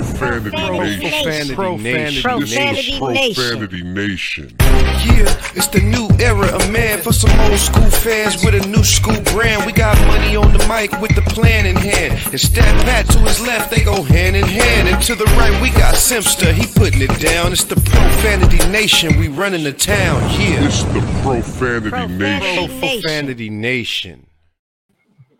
[0.00, 1.54] Profanity Nation.
[1.54, 2.98] Profanity This is Nation.
[2.98, 4.56] Profanity Nation.
[4.60, 8.84] Yeah, it's the new era of man for some old school fans with a new
[8.84, 9.64] school brand.
[9.66, 12.20] We got money on the mic with the plan in hand.
[12.30, 14.88] And Stat Pat to his left, they go hand in hand.
[14.88, 17.52] And to the right, we got Simpster, he putting it down.
[17.52, 20.22] It's the Profanity Nation, we running the town.
[20.40, 20.66] Yeah.
[20.66, 22.80] It's the Profanity Nation.
[22.80, 24.26] Profanity Nation.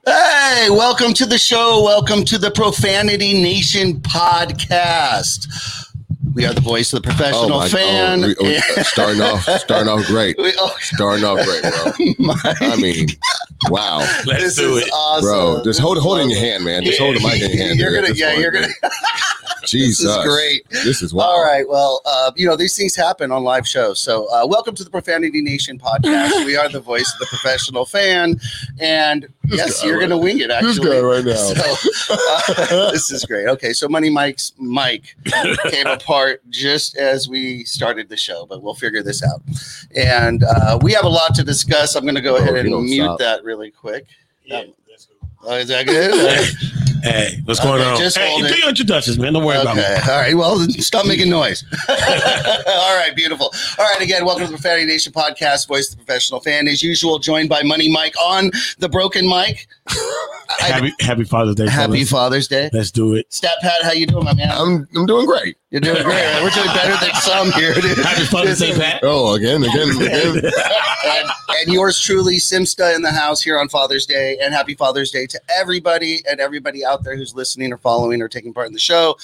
[0.06, 1.82] Hey, welcome to the show.
[1.84, 5.46] Welcome to the Profanity Nation podcast.
[6.34, 8.22] We are the voice of the professional Oh my fan.
[8.24, 12.14] oh, we- oh, starting off, starting off great, We- oh, starting off great, bro.
[12.18, 13.08] my- I mean,
[13.68, 15.24] wow, this is awesome.
[15.28, 15.62] bro.
[15.64, 16.84] Just hold, hold it in your hand, man.
[16.84, 17.78] Just hold the mic in your hand.
[17.78, 18.70] You're gonna, yeah, point, you're man.
[18.80, 18.92] gonna.
[19.66, 20.68] Jesus, This is great.
[20.70, 21.32] This is wild.
[21.32, 21.68] All right.
[21.68, 24.00] Well, uh, you know, these things happen on live shows.
[24.00, 26.44] So, uh, welcome to the Profanity Nation podcast.
[26.46, 28.40] we are the voice of the professional fan.
[28.80, 30.90] And yes, you're right- going to wing it, This actually.
[30.92, 31.34] guy right now.
[31.34, 33.48] So, uh, this is great.
[33.48, 33.74] Okay.
[33.74, 35.14] So, Money Mike's mic
[35.70, 39.40] came apart just as we started the show, but we'll figure this out.
[39.96, 41.94] And uh, we have a lot to discuss.
[41.94, 43.18] I'm going to go Oh, ahead and mute stop.
[43.18, 44.06] that really quick.
[45.42, 46.54] Oh, is that good?
[47.02, 47.98] Hey, what's going Okay, on?
[47.98, 48.58] just hey, hold do it.
[48.58, 49.32] your introductions, man.
[49.32, 49.82] Don't worry about me.
[49.82, 50.00] Okay.
[50.10, 50.34] All right.
[50.34, 51.64] Well, stop making noise.
[51.88, 51.94] All
[52.96, 53.12] right.
[53.14, 53.52] Beautiful.
[53.78, 54.00] All right.
[54.02, 56.68] Again, welcome to the Profanity Nation podcast, voice of the professional fan.
[56.68, 59.66] As usual, joined by Money Mike on the broken mic.
[60.58, 61.68] Happy Happy Father's Day.
[61.68, 62.10] happy fellas.
[62.10, 62.70] Father's Day.
[62.72, 63.32] Let's do it.
[63.32, 64.50] Stat Pat, how you doing, my man?
[64.50, 65.56] I'm, I'm doing great.
[65.70, 66.42] You're doing great.
[66.42, 67.72] We're doing better than some here.
[67.74, 67.96] dude.
[67.98, 68.98] Happy Father's Day, Pat.
[69.04, 70.36] Oh, again, again, again.
[71.06, 71.28] and,
[71.60, 74.38] and yours truly, Simsta, in the house here on Father's Day.
[74.42, 78.28] And happy Father's Day to everybody and everybody out there who's listening or following or
[78.28, 79.16] taking part in the show.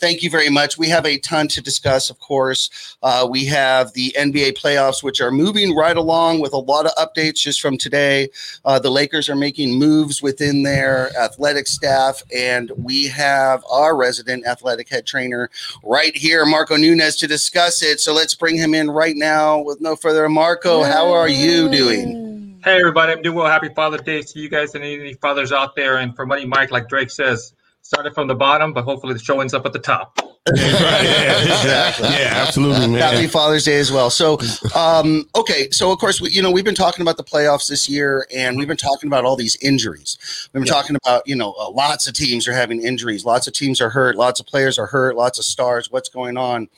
[0.00, 0.78] Thank you very much.
[0.78, 2.96] We have a ton to discuss, of course.
[3.02, 6.92] Uh, we have the NBA playoffs, which are moving right along with a lot of
[6.92, 8.30] updates just from today.
[8.64, 14.46] Uh, the Lakers are making moves within their athletic staff, and we have our resident
[14.46, 15.50] athletic head trainer
[15.84, 18.00] right here, Marco Nunez, to discuss it.
[18.00, 20.26] So let's bring him in right now with no further.
[20.30, 22.39] Marco, how are you doing?
[22.62, 23.46] Hey everybody, I'm doing well.
[23.46, 25.96] Happy Father's Day to you guys and any fathers out there.
[25.96, 29.40] And for Money Mike, like Drake says, started from the bottom, but hopefully the show
[29.40, 30.18] ends up at the top.
[30.54, 32.08] yeah, Exactly.
[32.10, 33.00] yeah, absolutely, man.
[33.00, 34.10] Happy Father's Day as well.
[34.10, 34.38] So,
[34.76, 37.88] um, okay, so of course, we, you know, we've been talking about the playoffs this
[37.88, 40.18] year, and we've been talking about all these injuries.
[40.52, 40.72] We've been Yeah.
[40.74, 43.90] talking about, you know, uh, lots of teams are having injuries, lots of teams are
[43.90, 45.90] hurt, lots of players are hurt, lots of stars.
[45.90, 46.68] What's going on?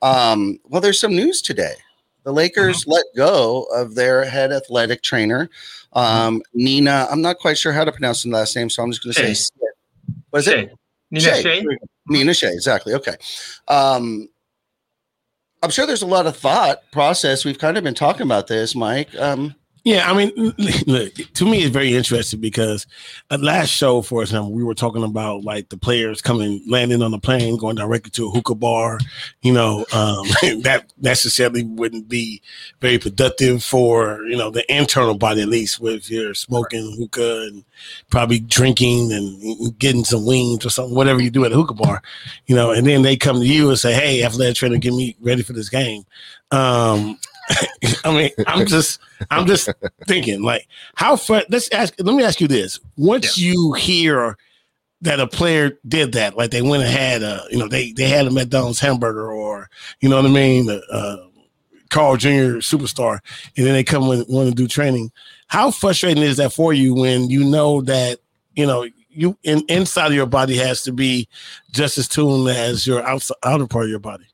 [0.00, 1.74] Um, well, there's some news today.
[2.24, 5.50] The Lakers let go of their head athletic trainer,
[5.92, 7.06] um, Nina.
[7.10, 9.20] I'm not quite sure how to pronounce the last name, so I'm just going to
[9.20, 9.26] say.
[9.28, 9.34] Shay.
[9.34, 9.52] Sid.
[10.30, 10.72] What is it?
[11.10, 11.42] Nina Shay.
[11.42, 11.66] Shay?
[12.08, 12.94] Nina Shea, exactly.
[12.94, 13.16] Okay.
[13.68, 14.28] Um,
[15.62, 17.44] I'm sure there's a lot of thought process.
[17.44, 19.14] We've kind of been talking about this, Mike.
[19.18, 20.32] Um, Yeah, I mean,
[20.86, 22.86] look, to me, it's very interesting because
[23.30, 27.10] at last show, for example, we were talking about like the players coming, landing on
[27.10, 28.98] the plane, going directly to a hookah bar.
[29.42, 30.26] You know, um,
[30.62, 32.40] that necessarily wouldn't be
[32.80, 37.62] very productive for you know the internal body, at least, if you're smoking hookah and
[38.08, 42.02] probably drinking and getting some wings or something, whatever you do at a hookah bar.
[42.46, 45.14] You know, and then they come to you and say, "Hey, athletic trainer, get me
[45.20, 46.04] ready for this game."
[46.50, 47.18] Um,
[48.04, 49.00] I mean, I'm just,
[49.30, 49.68] I'm just
[50.06, 51.42] thinking, like, how far?
[51.48, 51.94] Let's ask.
[51.98, 54.36] Let me ask you this: Once you hear
[55.02, 58.08] that a player did that, like they went and had a, you know, they they
[58.08, 59.68] had a McDonald's hamburger, or
[60.00, 61.16] you know what I mean, uh,
[61.90, 62.58] Carl Jr.
[62.60, 63.20] superstar,
[63.56, 65.12] and then they come and want to do training.
[65.46, 68.18] How frustrating is that for you when you know that
[68.54, 71.28] you know you in, inside of your body has to be
[71.72, 74.24] just as tuned as your outside, outer part of your body?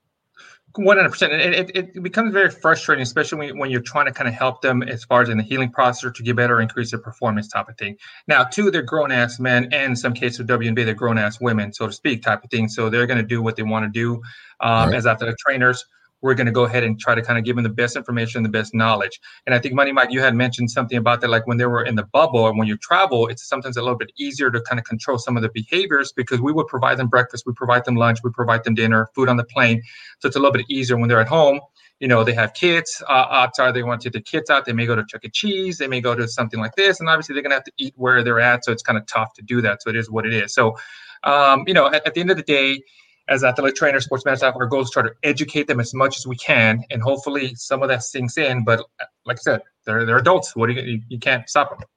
[0.82, 1.34] One hundred percent.
[1.34, 4.62] And it, it, becomes very frustrating, especially when, when you're trying to kind of help
[4.62, 7.68] them as far as in the healing process to get better, increase their performance, type
[7.68, 7.98] of thing.
[8.26, 11.38] Now, two, they're grown ass men, and in some cases with WNBA, they're grown ass
[11.38, 12.66] women, so to speak, type of thing.
[12.66, 14.22] So they're going to do what they want to do
[14.60, 14.94] um, Right.
[14.94, 15.84] as athletic trainers.
[16.22, 18.42] We're going to go ahead and try to kind of give them the best information,
[18.42, 19.20] the best knowledge.
[19.46, 21.84] And I think Money Mike, you had mentioned something about that, like when they were
[21.84, 24.78] in the bubble and when you travel, it's sometimes a little bit easier to kind
[24.78, 27.96] of control some of the behaviors because we would provide them breakfast, we provide them
[27.96, 29.82] lunch, we provide them dinner, food on the plane.
[30.18, 31.60] So it's a little bit easier when they're at home.
[32.00, 33.72] You know, they have kids uh, outside.
[33.72, 34.64] They want to take the kids out.
[34.64, 35.28] They may go to Chuck E.
[35.28, 35.76] Cheese.
[35.76, 38.24] They may go to something like this, and obviously they're gonna have to eat where
[38.24, 38.64] they're at.
[38.64, 39.82] So it's kind of tough to do that.
[39.82, 40.54] So it is what it is.
[40.54, 40.78] So,
[41.24, 42.82] um, you know, at, at the end of the day,
[43.30, 45.94] as athletic trainers, sports medicine staff, our goal is to try to educate them as
[45.94, 48.64] much as we can, and hopefully some of that sinks in.
[48.64, 50.54] But uh, like I said, they're they're adults.
[50.56, 51.88] What do you you, you can't stop them.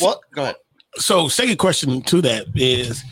[0.00, 0.20] what?
[0.32, 0.56] Go ahead.
[0.96, 3.02] so second question to that is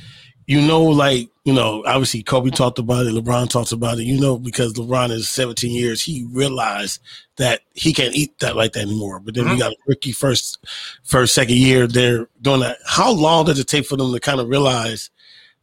[0.46, 4.20] you know like you know obviously kobe talked about it lebron talks about it you
[4.20, 7.00] know because lebron is 17 years he realized
[7.37, 9.58] that he can't eat that like that anymore but then we Mhm.
[9.61, 10.58] got ricky first
[11.02, 14.38] first second year they're doing that how long does it take for them to kind
[14.40, 15.08] of realize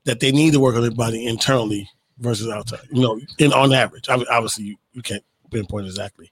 [0.05, 1.89] that they need to work on their body internally
[2.19, 2.81] versus outside?
[2.91, 4.09] You know, in on average.
[4.09, 6.31] I mean, obviously, you, you can't pinpoint exactly.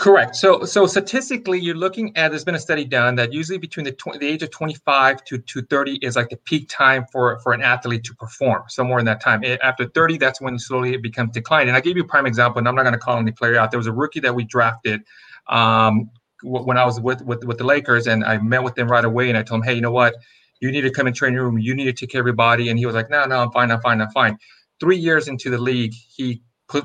[0.00, 0.34] Correct.
[0.34, 2.30] So, so statistically, you're looking at.
[2.30, 5.36] There's been a study done that usually between the, 20, the age of 25 to,
[5.36, 8.62] to 30 is like the peak time for for an athlete to perform.
[8.68, 9.44] Somewhere in that time.
[9.62, 11.68] After 30, that's when slowly it becomes decline.
[11.68, 13.58] And I gave you a prime example, and I'm not going to call any player
[13.58, 13.70] out.
[13.70, 15.02] There was a rookie that we drafted
[15.48, 16.08] um,
[16.42, 19.28] when I was with, with with the Lakers, and I met with them right away,
[19.28, 20.14] and I told him, hey, you know what?
[20.60, 21.58] You need to come in training room.
[21.58, 22.68] You need to take care of your body.
[22.68, 23.70] And he was like, no, no, I'm fine.
[23.70, 24.00] I'm fine.
[24.00, 24.38] I'm fine.
[24.78, 26.42] Three years into the league, he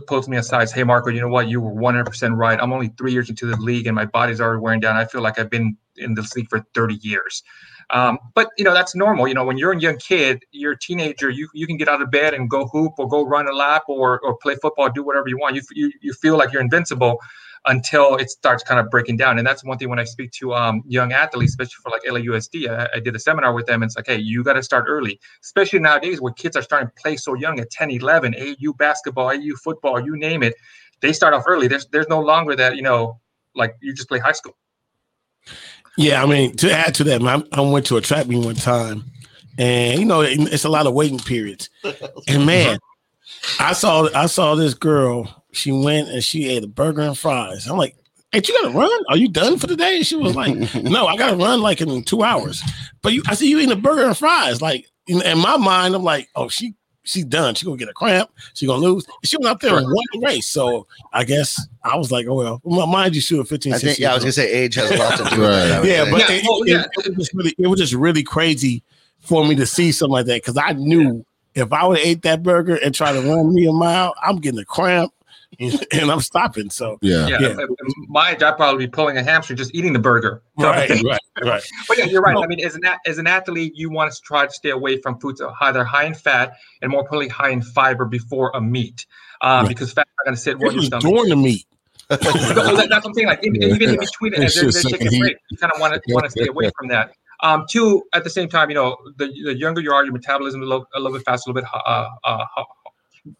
[0.08, 1.48] pulls me aside, says, "Hey, Marco, you know what?
[1.48, 2.60] You were 100% right.
[2.60, 4.96] I'm only three years into the league, and my body's already wearing down.
[4.96, 7.44] I feel like I've been in this league for 30 years."
[7.92, 9.28] Um, but you know that's normal.
[9.28, 11.30] You know when you're a young kid, you're a teenager.
[11.30, 13.84] You you can get out of bed and go hoop or go run a lap
[13.88, 15.56] or or play football, do whatever you want.
[15.56, 17.20] You you, you feel like you're invincible
[17.68, 19.38] until it starts kind of breaking down.
[19.38, 22.70] And that's one thing when I speak to um, young athletes, especially for like LAUSD,
[22.70, 23.82] I, I did a seminar with them.
[23.82, 26.90] And it's like, hey, you got to start early, especially nowadays where kids are starting
[26.90, 30.56] to play so young at 10, 11, AAU basketball, AAU football, you name it.
[31.02, 31.68] They start off early.
[31.68, 33.20] There's there's no longer that, you know,
[33.56, 34.56] like you just play high school.
[35.98, 38.56] Yeah, I mean, to add to that, I, I went to a track meet one
[38.56, 39.06] time,
[39.58, 41.70] and you know, it's a lot of waiting periods.
[42.28, 42.80] And man,
[43.60, 47.68] I saw I saw this girl she went and she ate a burger and fries.
[47.68, 47.96] I'm like,
[48.32, 48.92] hey, you gotta run?
[49.10, 49.98] Are you done for the day?
[49.98, 52.62] And she was like, no, I gotta run like in two hours.
[53.02, 54.62] But you, I see you eating a burger and fries.
[54.62, 57.56] Like in, in my mind, I'm like, oh, she she's done.
[57.56, 58.30] She gonna get a cramp.
[58.54, 59.06] She gonna lose.
[59.24, 60.48] She went out there and won the race.
[60.48, 62.88] So I guess I was like, oh well.
[62.88, 63.74] Mind you, she was 15.
[63.74, 65.88] I think, yeah, I was gonna say age has a lot to do with it.
[65.88, 66.84] yeah, but Yeah, it, well, it- yeah.
[67.06, 68.84] it was really, it was just really crazy
[69.20, 71.26] for me to see something like that because I knew
[71.56, 74.38] if I would have ate that burger and try to run me a mile, I'm
[74.38, 75.14] getting a cramp
[75.60, 76.70] and, and I'm stopping.
[76.70, 77.28] So Yeah.
[77.28, 77.48] Yeah, Yeah.
[77.50, 77.70] at- at
[78.08, 80.42] my age, I'd probably be pulling a hamstring just eating the burger.
[80.58, 81.64] right, right, right.
[81.88, 82.34] But yeah, you're right.
[82.36, 82.44] No.
[82.44, 85.20] I mean, as an as an athlete, you want to try to stay away from
[85.20, 88.62] foods that are either high in fat and more importantly high in fiber before a
[88.62, 89.06] meat,
[89.42, 89.68] um, Right.
[89.70, 91.04] because fat's not going to sit It well in your stomach.
[91.04, 91.66] during the meet.
[92.10, 93.28] Well, that- that's what I'm saying.
[93.28, 95.58] Like in, even in between it, It's as they're, they're taking a second break, you
[95.58, 97.12] kind of want to want to stay away from that.
[97.42, 100.62] Um, two, at the same time, you know, the, the younger you are, your metabolism
[100.62, 102.64] a little, a little bit faster, a little bit uh, uh, uh,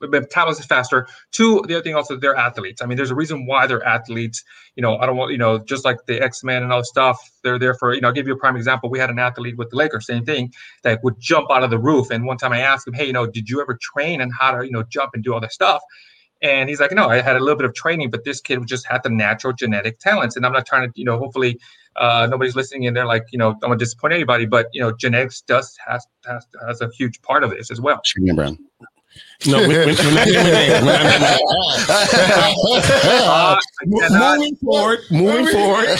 [0.02, 1.08] metabolism is faster.
[1.32, 2.82] Two, the other thing also, they're athletes.
[2.82, 4.44] I mean, there's a reason why they're athletes.
[4.76, 7.32] You know, I don't want, you know, just like the X Men and all stuff.
[7.44, 8.90] They're there for, you know, I'll give you a prime example.
[8.90, 10.54] We had an athlete with the Lakers, same thing,
[10.84, 12.10] that would jump out of the roof.
[12.12, 14.52] And one time I asked him, hey, you know, did you ever train and how
[14.52, 15.82] to, you know, jump and do all that stuff?
[16.42, 18.86] And he's like, no, I had a little bit of training, but this kid just
[18.86, 20.36] had the natural genetic talents.
[20.36, 21.60] And I'm not trying to, you know, hopefully
[21.96, 24.92] uh, nobody's listening and they're like, you know, I'm to disappoint anybody, but you know,
[24.92, 28.02] genetics does has has, has a huge part of this as well.
[28.06, 28.58] Shania Brown.
[29.48, 30.82] No, we're, we're, we're not doing that.
[30.82, 32.46] We're not doing that.
[33.06, 36.00] Uh, I Mo- cannot- moving forward, moving forward,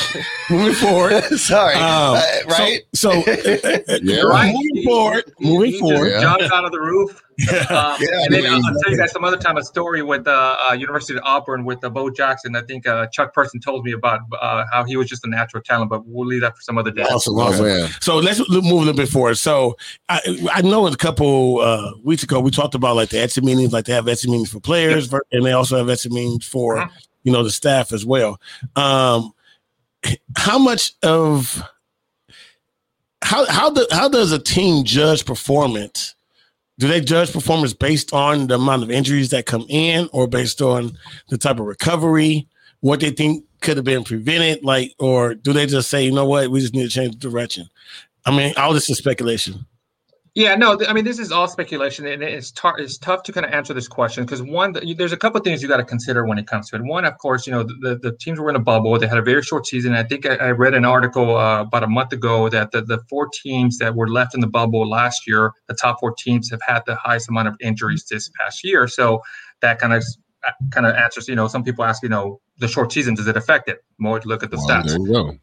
[0.50, 1.24] moving forward.
[1.38, 1.82] Sorry, Um,
[2.16, 2.82] uh, right?
[2.94, 4.22] So, so uh, uh, Yeah.
[4.22, 4.54] Right.
[4.54, 6.08] moving forward, He- moving he forward.
[6.10, 6.22] Yeah.
[6.22, 7.22] jumped out of the roof.
[7.38, 9.64] Um, Yeah, and then I I'll, mean- I'll tell you guys some other time a
[9.64, 12.56] story with uh, uh, University of Auburn with uh, Bo Jackson.
[12.56, 15.62] I think uh, Chuck Person told me about uh, how he was just a natural
[15.62, 17.02] talent, but we'll leave that for some other day.
[17.04, 17.66] Awesome, Oh awesome.
[17.66, 17.90] man.
[18.00, 19.36] So let's move a little bit forward.
[19.36, 19.76] So
[20.08, 20.22] I,
[20.54, 23.86] I know a couple uh, weeks ago we talked about like the exit meetings, like
[23.86, 26.90] they have exit meetings for players, and they also have exit meetings for Mhm.
[27.24, 28.40] you know the staff as well.
[28.76, 29.34] Um,
[30.38, 31.62] how much of
[33.24, 36.16] how how how does a team judge performance?
[36.78, 40.62] Do they judge performance based on the amount of injuries that come in, or based
[40.62, 40.98] on
[41.30, 42.48] the type of recovery,
[42.82, 46.26] what they think could have been prevented, like, or do they just say, you know
[46.26, 47.68] what, we just need to change the direction?
[48.26, 49.66] I mean, all this is speculation.
[50.36, 53.32] Yeah, no, th- I mean this is all speculation, and it's tar- it's tough to
[53.32, 55.78] kind of answer this question because one, th- there's a couple of things you got
[55.78, 56.84] to consider when it comes to it.
[56.84, 59.22] One, of course, you know the, the teams were in a bubble; they had a
[59.22, 59.94] very short season.
[59.94, 63.00] I think I, I read an article uh, about a month ago that the, the
[63.10, 66.62] four teams that were left in the bubble last year, the top four teams have
[66.68, 68.90] had the highest amount of injuries this past year.
[68.90, 69.22] So
[69.62, 70.04] that kind of
[70.72, 71.30] kind of answers.
[71.30, 73.86] You know, some people ask, you know, the short season does it affect it?
[74.00, 74.88] More look at the Well, stats.
[74.88, 75.38] there you go.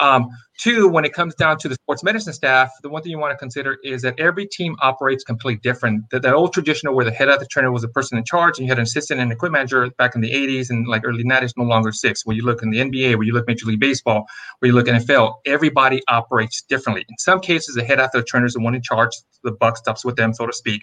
[0.00, 3.18] Um, two, when it comes down to the sports medicine staff, the one thing you
[3.18, 6.08] want to consider is that every team operates completely different.
[6.10, 8.66] That, that old traditional where the head the trainer was the person in charge and
[8.66, 11.52] you had an assistant and equipment manager back in the 80s and like early 90s,
[11.56, 12.24] no longer six.
[12.24, 14.26] When you look in the NBA, where you look Major League Baseball,
[14.58, 17.04] where you look NFL, everybody operates differently.
[17.08, 19.10] In some cases, the head athletic trainer is the one in charge.
[19.44, 20.82] The buck stops with them, so to speak.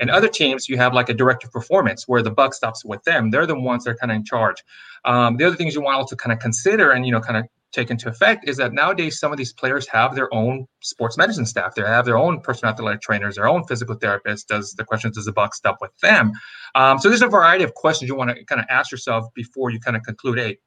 [0.00, 3.02] In other teams, you have like a director of performance where the buck stops with
[3.04, 3.30] them.
[3.30, 4.62] They're the ones that are kind of in charge.
[5.04, 7.44] Um, the other things you want also kind of consider and you know kind of
[7.72, 11.44] take into effect is that nowadays some of these players have their own sports medicine
[11.46, 11.74] staff.
[11.74, 14.46] They have their own personal athletic trainers, their own physical therapists.
[14.46, 16.32] Does the question does the buck stop with them?
[16.74, 19.70] Um, so there's a variety of questions you want to kind of ask yourself before
[19.70, 20.58] you kind of conclude, hey,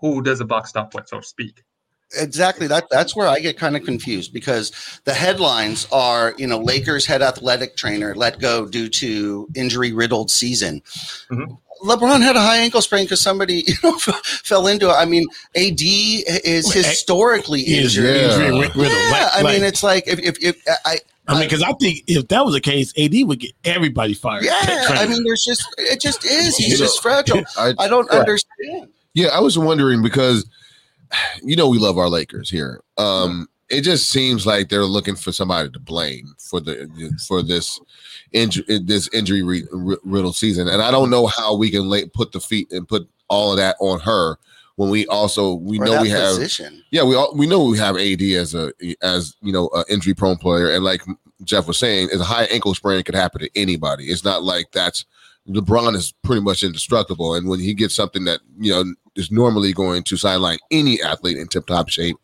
[0.00, 1.62] who does the buck stop with, so to speak.
[2.16, 6.56] exactly that that's where i get kind of confused because the headlines are you know
[6.60, 10.80] lakers head athletic trainer let go due to injury riddled season
[11.32, 11.58] Mhm.
[11.84, 15.26] Lebron had a high ankle sprain because somebody you know fell into it i mean
[15.56, 18.30] ad is historically He is injured Yeah.
[18.32, 18.78] injury ri- riddled.
[18.86, 22.04] yeah, Like- i mean it's like if, if, if i I mean, because I think
[22.06, 24.44] if that was the case, AD would get everybody fired.
[24.44, 24.54] yeah
[24.90, 28.08] i mean there's just it just is he's You know, just fragile I, i don't
[28.12, 28.18] Yeah.
[28.20, 30.46] understand Yeah, I was wondering because
[31.42, 32.80] you know we love our Lakers here.
[32.96, 36.88] Um, it just seems like they're looking for somebody to blame for the
[37.26, 37.80] for this
[38.32, 42.06] injury this injury ri- ri- riddled season, and I don't know how we can lay,
[42.06, 44.36] put the feet and put all of that on her
[44.76, 46.82] when we also we Or know we have position.
[46.90, 50.14] yeah we all we know we have AD as a as you know an injury
[50.14, 51.02] prone player, and like
[51.44, 54.06] Jeff was saying, is a high ankle sprain could happen to anybody.
[54.06, 55.04] It's not like that's
[55.48, 59.72] LeBron is pretty much indestructible, and when he gets something that you know is normally
[59.72, 62.16] going to sideline any athlete in tip top shape,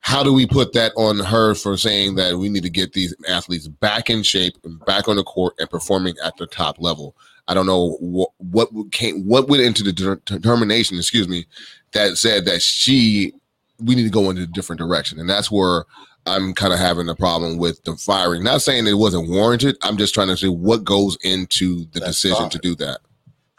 [0.00, 3.14] how do we put that on her for saying that we need to get these
[3.28, 7.14] athletes back in shape and back on the court and performing at the top level?
[7.48, 11.46] I don't know what what came what went into the de- determination, excuse me,
[11.92, 13.32] that said that she
[13.80, 15.84] we need to go in a different direction, and that's where
[16.26, 18.42] I'm kind of having a problem with the firing.
[18.42, 19.76] Not saying it wasn't warranted.
[19.82, 23.00] I'm just trying to see what goes into the That's decision to do that.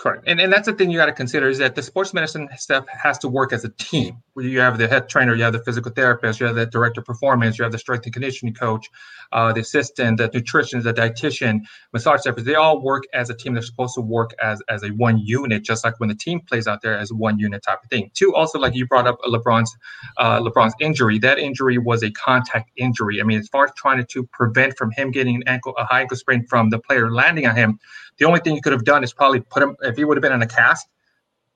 [0.02, 0.24] Correct.
[0.26, 2.88] And, and that's the thing you got to consider is that the sports medicine stuff
[2.88, 4.18] has to work as a team.
[4.36, 7.06] You have the head trainer, you have the physical therapist, you have the director of
[7.06, 8.90] performance, you have the strength and conditioning coach,
[9.32, 11.60] uh, the assistant, the nutritionist, the dietitian,
[11.94, 12.48] massage therapist.
[12.48, 13.54] They all work as a team.
[13.54, 16.66] They're supposed to work as as a one unit, just like when the team plays
[16.66, 18.10] out there as one unit type of thing.
[18.16, 19.78] Two, also like you brought up LeBron's
[20.18, 21.20] uh, LeBron's injury.
[21.20, 23.22] That injury was a contact injury.
[23.22, 26.02] I mean, as far as trying to prevent from him getting an ankle a high
[26.02, 27.80] ankle sprain from the player landing on him,
[28.22, 30.22] the only thing you could have done is probably put him if he would have
[30.22, 30.88] been in a cast.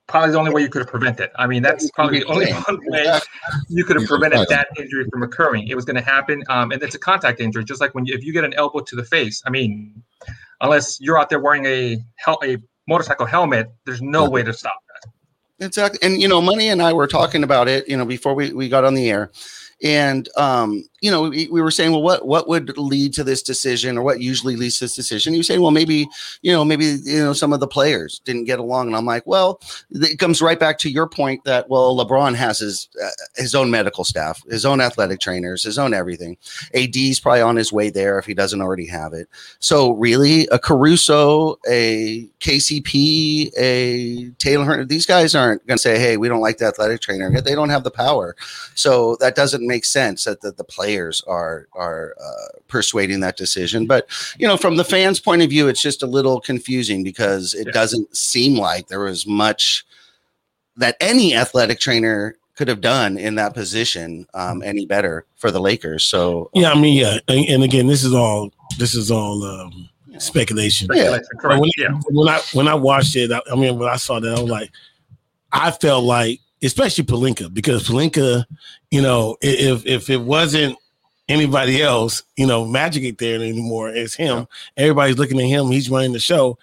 [0.08, 1.30] Probably the only way you could have prevented.
[1.36, 3.20] I mean, that's probably the only one way
[3.70, 5.68] you could have prevented that injury from occurring.
[5.68, 8.16] It was going to happen, um, and it's a contact injury, just like when you,
[8.16, 9.44] if you get an elbow to the face.
[9.46, 10.02] I mean,
[10.62, 12.58] unless you're out there wearing a hel- a
[12.88, 15.66] motorcycle helmet, there's no way to stop that.
[15.68, 16.00] Exactly.
[16.02, 18.70] And you know, Money and I were talking about it, you know, before we, we
[18.70, 19.32] got on the air.
[19.84, 23.44] And um, you know, we, we were saying, well, what what would lead to this
[23.44, 25.36] decision or what usually leads to this decision?
[25.36, 26.08] You say, well, maybe,
[26.42, 28.88] you know, maybe you know, some of the players didn't get along.
[28.88, 32.60] And I'm like, well, it comes right back to your point that well, LeBron has
[32.60, 36.38] his uh, his own medical staff, his own athletic trainers, his own everything.
[36.74, 39.30] AD's probably on his way there if he doesn't already have it.
[39.60, 46.18] So really, a Caruso, a KCP, a Taylor, these guys aren't going to say, "Hey,
[46.18, 48.36] we don't like the athletic trainer." They don't have the power,
[48.74, 53.86] so that doesn't make sense that the, the players are are uh, persuading that decision.
[53.86, 54.08] But
[54.38, 57.68] you know, from the fans' point of view, it's just a little confusing because it
[57.68, 57.74] Yeah.
[57.74, 59.86] doesn't seem like there was much
[60.78, 65.60] that any athletic trainer could have done in that position um, any better for the
[65.60, 66.04] Lakers.
[66.04, 69.90] So Yeah, I mean, yeah, and, and again, this is all this is all um,
[70.20, 70.88] speculation.
[70.94, 71.20] Yeah.
[71.40, 71.60] Correct.
[71.62, 71.92] When, Yeah.
[72.10, 74.50] when I when I watched it, I, I mean, when I saw that, I was
[74.50, 74.72] like,
[75.52, 78.46] I felt like, especially Pelinka, because Pelinka,
[78.92, 80.78] you know, if if it wasn't
[81.28, 83.90] anybody else, you know, Magic ain't there anymore.
[83.90, 84.48] It's him.
[84.78, 85.68] Everybody's looking at him.
[85.68, 86.58] He's running the show.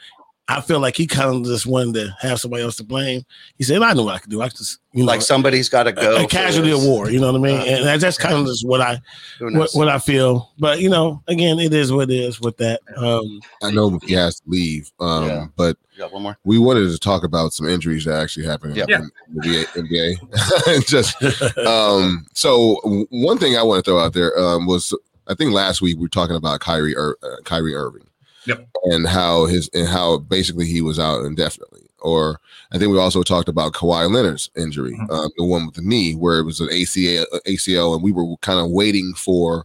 [0.58, 3.22] I feel like he kind of just wanted to have somebody else to blame.
[3.58, 4.42] He said, "I know what I can do.
[4.42, 6.80] I just, you know, like somebody's got to go a, a casualty this.
[6.82, 7.10] of war.
[7.10, 7.60] You know what I mean?
[7.60, 9.00] Uh, and that's, that's kind of just what I
[9.40, 10.52] what, what I feel.
[10.58, 12.80] But you know, again, it is what it is with that.
[12.96, 15.46] Um, I know he has to leave, um, Yeah.
[15.56, 15.76] but
[16.10, 16.36] one more.
[16.44, 18.86] we wanted to talk about some injuries that actually happened Yeah.
[18.88, 20.86] in the NBA.
[20.86, 21.22] Just
[21.58, 22.80] um, so
[23.10, 24.96] one thing I want to throw out there um, was
[25.28, 28.02] I think last week we were talking about Kyrie Ir- uh, Kyrie Irving,
[28.46, 28.68] Yep.
[28.84, 31.82] and how his and how basically he was out indefinitely.
[32.00, 32.40] Or
[32.72, 35.10] I think we also talked about Kawhi Leonard's injury, Mhm.
[35.10, 38.36] um, the one with the knee, where it was an ACL, ACL, and we were
[38.38, 39.64] kind of waiting for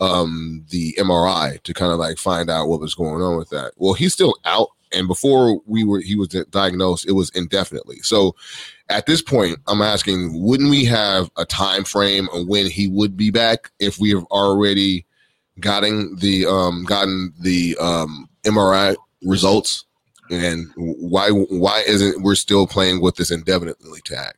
[0.00, 3.72] um the MRI to kind of like find out what was going on with that.
[3.76, 7.98] Well, he's still out and before we were he was diagnosed it was indefinitely.
[8.02, 8.34] So
[8.90, 13.16] at this point I'm asking wouldn't we have a time frame on when he would
[13.16, 15.04] be back if we have already
[15.60, 19.84] gotten the um gotten the um MRI results
[20.30, 24.34] and why why isn't we're still playing with this indefinitely tag?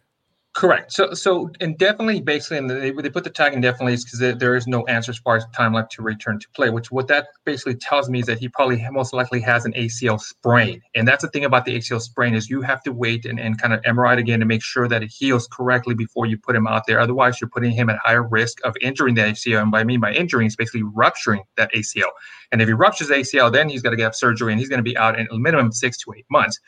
[0.61, 0.93] Correct.
[0.93, 4.67] So, so indefinitely, basically, and they, they put the tag indefinitely is because there, is
[4.67, 6.69] no answer as far as time left to return to play.
[6.69, 10.21] Which what that basically tells me is that he probably most likely has an ACL
[10.21, 13.41] sprain, and that's the thing about the ACL sprain is you have to wait and,
[13.41, 16.55] and kind of MRI again to make sure that it heals correctly before you put
[16.55, 17.01] him out there.
[17.01, 20.13] Otherwise, you're putting him at higher risk of injuring the ACL, and by me, by
[20.13, 22.11] injuring, is basically rupturing that ACL.
[22.53, 24.81] And if he ruptures the ACL, then he's got to get surgery, and he's going
[24.81, 26.61] to be out in a minimum six to eight months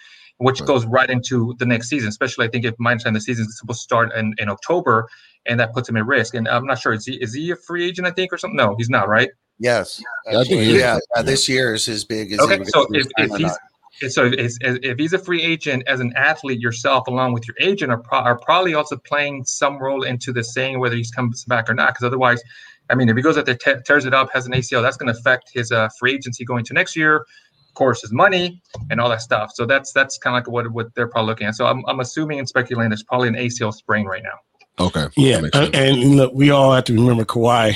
[0.43, 0.67] which Right.
[0.67, 2.09] goes right into the next season.
[2.09, 5.09] Especially, I think if my understanding the season is supposed to start in, in October,
[5.47, 6.35] and that puts him at risk.
[6.35, 8.07] And I'm not sure is he is he a free agent?
[8.07, 8.57] I think or something.
[8.57, 9.09] No, he's not.
[9.09, 9.31] Right.
[9.59, 10.03] Yes.
[10.29, 11.23] I think yeah, yeah.
[11.23, 15.13] This year is as big as Okay, so if, if he's so if, if he's
[15.13, 18.75] a free agent as an athlete yourself, along with your agent, are, pro- are probably
[18.75, 21.91] also playing some role into the saying whether he comes back or not.
[21.91, 22.43] Because otherwise,
[22.91, 24.97] I mean, if he goes out there te- tears it up, has an ACL, that's
[24.97, 27.25] going to affect his uh, free agency going to next year.
[27.73, 28.61] Of course, his money
[28.91, 29.53] and all that stuff.
[29.55, 31.55] So that's that's kind of like what what they're probably looking at.
[31.55, 34.85] So I'm, I'm assuming and speculating it's probably an ACL sprain right now.
[34.85, 35.07] Okay.
[35.17, 37.75] Yeah, That makes and, look, we all have to remember Kawhi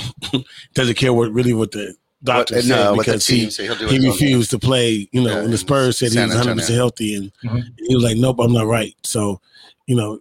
[0.74, 4.06] doesn't care what really what the doctor What- said no, because he team he'll he
[4.06, 5.08] refused to play.
[5.12, 7.64] You know, Yeah, when the Spurs said he was 100 percent healthy, and Mhm.
[7.88, 9.40] he was like, "Nope, I'm not right." So,
[9.86, 10.18] you know,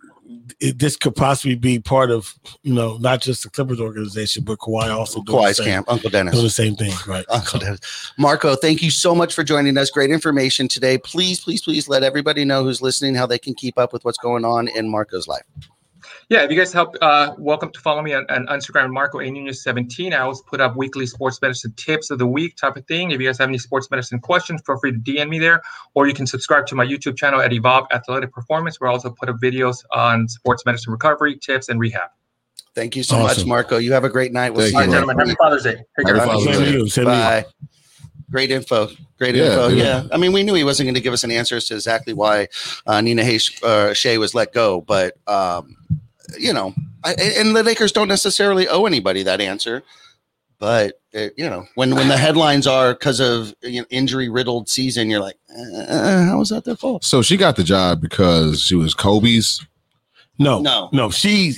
[0.60, 4.60] it, this could possibly be part of you know not just the Clippers organization, but
[4.60, 6.34] Kawhi also Kawhi's the same, camp, Uncle Dennis.
[6.34, 7.26] doing the same thing, right?
[7.30, 7.80] Uncle Dennis.
[8.18, 9.90] Marco, thank you so much for joining us.
[9.90, 10.98] Great information today.
[10.98, 14.18] Please, please, please let everybody know who's listening how they can keep up with what's
[14.18, 15.44] going on in Marco's life.
[16.28, 19.30] Yeah, if you guys help, uh, welcome to follow me on, on Instagram, Marco A
[19.30, 20.12] Nunez 17.
[20.12, 23.12] I always put up weekly sports medicine tips of the week type of thing.
[23.12, 25.62] If you guys have any sports medicine questions, feel free to DM me there,
[25.94, 29.12] or you can subscribe to my YouTube channel at Evolve Athletic Performance, where I also
[29.12, 32.10] put up videos on sports medicine recovery tips and rehab.
[32.74, 33.78] Thank you so much, Marco.
[33.78, 34.52] You have a great night.
[34.56, 35.76] We'll Thank see you next gentlemen, happy Father's Day.
[35.96, 36.16] Take care.
[36.16, 36.72] Happy Father's Day.
[36.72, 36.90] you.
[36.90, 37.18] Same to you.
[37.18, 37.46] Bye.
[38.32, 38.90] Great info.
[39.20, 39.68] Great Yeah, info.
[39.68, 39.84] yeah.
[39.84, 40.08] Yeah.
[40.12, 42.14] I mean, we knew he wasn't going to give us an answer as to exactly
[42.14, 42.48] why
[42.88, 45.78] uh, Nina Hay- uh, Shea was let go, but um,
[46.40, 49.84] you know, I, and the Lakers don't necessarily owe anybody that answer.
[50.58, 54.70] But it, you know, when when the headlines are because of you know, injury riddled
[54.70, 57.04] season, you're like, uh, how was that their fault?
[57.04, 59.66] So she got the job because she was Kobe's.
[60.38, 60.90] No, No.
[60.92, 61.10] no.
[61.12, 61.54] She,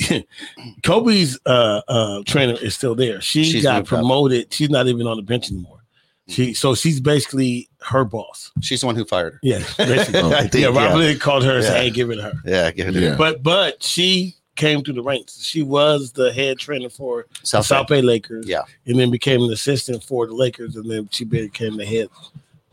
[0.83, 3.21] Kobe's uh, uh, trainer is still there.
[3.21, 4.00] She She's got moved up.
[4.00, 4.53] promoted.
[4.53, 5.79] She's not even on the bench anymore.
[6.27, 8.51] She, so she's basically her boss.
[8.62, 9.39] She's the one who fired her.
[9.43, 9.59] Yeah.
[9.79, 10.31] Oh.
[10.33, 10.67] I think, yeah.
[10.67, 11.13] Rob yeah.
[11.15, 13.09] Called her and said, "Hey, give it to her." Yeah, give it to Yeah.
[13.12, 13.15] her.
[13.17, 15.41] But but she came through the ranks.
[15.41, 18.45] She was the head trainer for the South South Bay Lakers.
[18.47, 18.63] Yeah.
[18.85, 22.09] and then became an assistant for the Lakers, and then she became the head.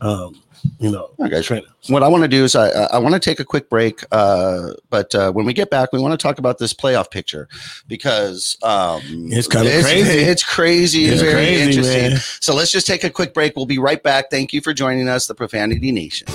[0.01, 0.41] Um,
[0.79, 1.41] you know, Okay.
[1.41, 1.67] trainer.
[1.89, 4.71] what I want to do is I, I want to take a quick break, uh,
[4.89, 7.47] but uh, when we get back, we want to talk about this playoff picture
[7.87, 10.19] because um, It's kinda crazy.
[10.19, 11.05] It's crazy.
[11.09, 12.11] It's very crazy, interesting.
[12.11, 12.19] man.
[12.41, 13.55] So let's just take a quick break.
[13.55, 14.29] We'll be right back.
[14.29, 16.27] Thank you for joining us, the Profanity Nation.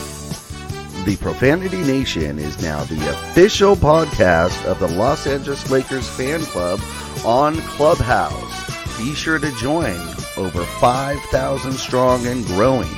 [1.04, 6.78] The Profanity Nation is now the official podcast of the Los Angeles Lakers fan club
[7.24, 8.98] on Clubhouse.
[8.98, 9.98] Be sure to join
[10.36, 12.94] over 5,000 strong and growing.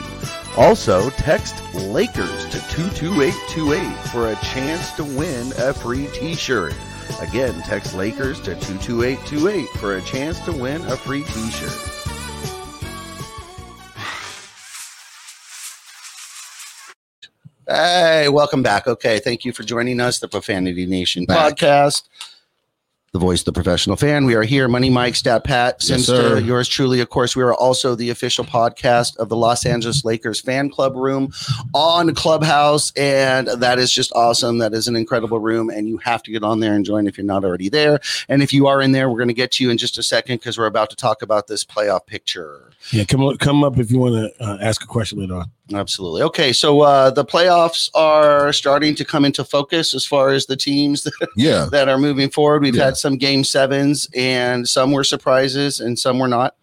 [0.56, 6.74] Also, text Lakers to 22828 for a chance to win a free t shirt.
[7.20, 11.50] Again, text Lakers to 22828 for a chance to win a free t
[17.68, 18.86] Hey, welcome back.
[18.86, 21.56] Okay, thank you for joining us, the Profanity Nation Back.
[21.56, 22.02] podcast.
[23.12, 24.24] The voice of the professional fan.
[24.24, 26.38] We are here, Money Mike, Stat Pat, Yes, sir.
[26.38, 27.00] yours truly.
[27.00, 30.96] Of course, we are also the official podcast of the Los Angeles Lakers fan club
[30.96, 31.30] room
[31.74, 32.90] on Clubhouse.
[32.96, 34.56] And that is just awesome.
[34.58, 35.68] That is an incredible room.
[35.68, 38.00] And you have to get on there and join if you're not already there.
[38.30, 40.02] And if you are in there, we're going to get to you in just a
[40.02, 42.70] second because we're about to talk about this playoff picture.
[42.92, 45.50] Yeah, come up, come up if you want to uh, ask a question later on.
[45.72, 46.22] Absolutely.
[46.22, 50.56] Okay, so uh, the playoffs are starting to come into focus as far as the
[50.56, 51.66] teams that, Yeah.
[51.70, 52.62] that are moving forward.
[52.62, 52.86] We've Yeah.
[52.86, 56.56] had some game sevens, and some were surprises, and some were not.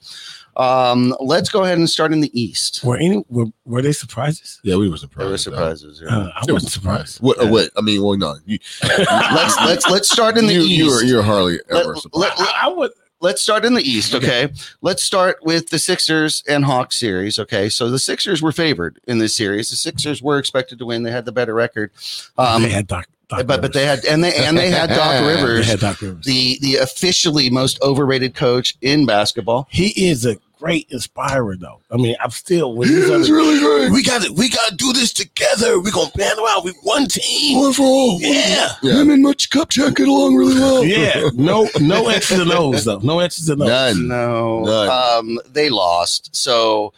[0.58, 2.84] Um, let's go ahead and start in the East.
[2.84, 4.60] Were any were, were they surprises?
[4.64, 5.26] Yeah, we were surprised.
[5.26, 6.02] There were surprises.
[6.04, 6.18] yeah.
[6.18, 7.22] Uh, I It was wasn't surprised.
[7.22, 7.52] What, uh, Yeah.
[7.52, 8.36] wait, I mean, well, no.
[8.46, 10.72] You, let's let's let's start in the you, East.
[10.72, 12.40] you were, you're hardly Let- ever surprised.
[12.40, 12.92] let- I, I would.
[13.22, 14.52] Let's start in the East, okay?
[14.82, 17.70] Let's start with the Sixers and Hawks series, okay?
[17.70, 19.70] So the Sixers were favored in this series.
[19.70, 21.04] The Sixers were expected to win.
[21.04, 21.92] They had the better record.
[22.38, 25.26] Um, they had Doc, Doc but but they had and they and they had Doc
[25.26, 25.36] Rivers.
[25.44, 25.66] Rivers.
[25.66, 26.26] They had Doc Rivers.
[26.26, 29.68] the the officially most overrated coach in basketball.
[29.70, 31.82] he is a great inspirer, though.
[31.90, 33.92] I mean, I'm still when he's on the- really great.
[33.92, 35.80] we got to we got to do this together.
[35.80, 36.66] We're gonna band around.
[36.66, 37.60] We one team.
[37.60, 38.20] One for all.
[38.22, 38.74] Yeah.
[38.84, 39.02] Yeah.
[39.02, 40.84] Him and Mitch Kupchak get along really well.
[40.84, 43.00] Yeah, no, no X's and O's though.
[43.00, 43.68] No X's and O's.
[43.68, 44.08] None.
[44.08, 44.90] No, None.
[45.20, 46.36] um, they lost.
[46.36, 46.94] So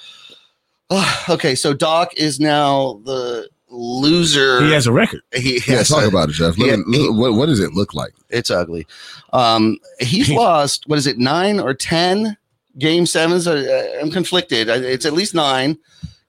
[1.30, 4.62] okay, so Doc is now the loser.
[4.63, 5.21] He has a record.
[5.34, 6.58] He Yeah, has talk a- about it, Jeff.
[6.58, 8.13] Let Yeah, me- let- what, what does it look like?
[8.30, 8.86] it's ugly.
[9.34, 10.88] Um, he's lost.
[10.88, 11.17] What is it?
[11.17, 12.38] Nine or ten
[12.77, 13.47] game sevens?
[13.47, 14.69] Uh, I'm conflicted.
[14.69, 15.77] It's at least nine.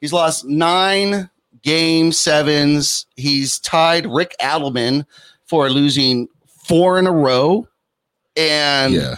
[0.00, 1.31] He's lost nine
[1.62, 3.07] game sevens.
[3.16, 5.07] He's tied Rick Adelman
[5.46, 6.28] for losing
[6.66, 7.68] four in a row,
[8.37, 9.16] and Yeah.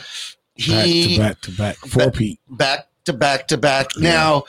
[0.56, 1.76] Back to back to back.
[1.78, 2.40] Four Back- Pete.
[2.48, 3.88] back to back to back.
[3.98, 4.44] Now,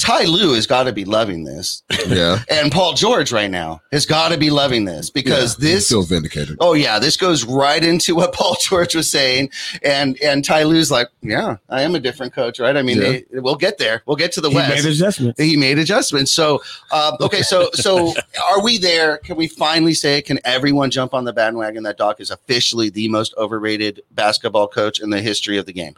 [0.00, 4.04] Ty Lue has got to be loving this, Yeah, and Paul George right now has
[4.06, 6.56] got to be loving this because Yeah, he this feels vindicated.
[6.60, 9.50] Oh yeah, this goes right into what Paul George was saying,
[9.84, 12.76] and and Ty Lue's like, yeah, I am a different coach, right?
[12.76, 13.08] I mean, Yeah.
[13.30, 14.66] they- we'll get there, we'll get to the West.
[14.66, 14.84] he West.
[14.84, 15.40] made adjustments.
[15.40, 16.32] he made adjustments.
[16.32, 18.12] So, um, okay, so so
[18.50, 19.18] are we there?
[19.18, 20.20] Can we finally say?
[20.22, 25.00] Can everyone jump on the bandwagon that Doc is officially the most overrated basketball coach
[25.00, 25.94] in the history of the game?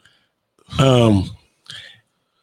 [0.78, 1.30] Um,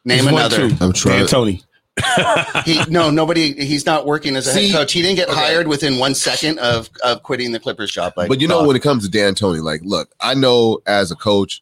[0.06, 0.70] Name there's one, another.
[0.70, 0.76] too.
[0.82, 1.64] I'm trying- D'Antoni.
[2.66, 3.54] He no, nobody.
[3.66, 4.94] He's not working as a See, head coach.
[4.94, 5.38] He didn't get okay.
[5.38, 8.14] hired within one second of of quitting the Clippers job.
[8.18, 8.68] Like, but you know, Doc.
[8.68, 11.62] when it comes to D'Antoni, like, look, I know as a coach,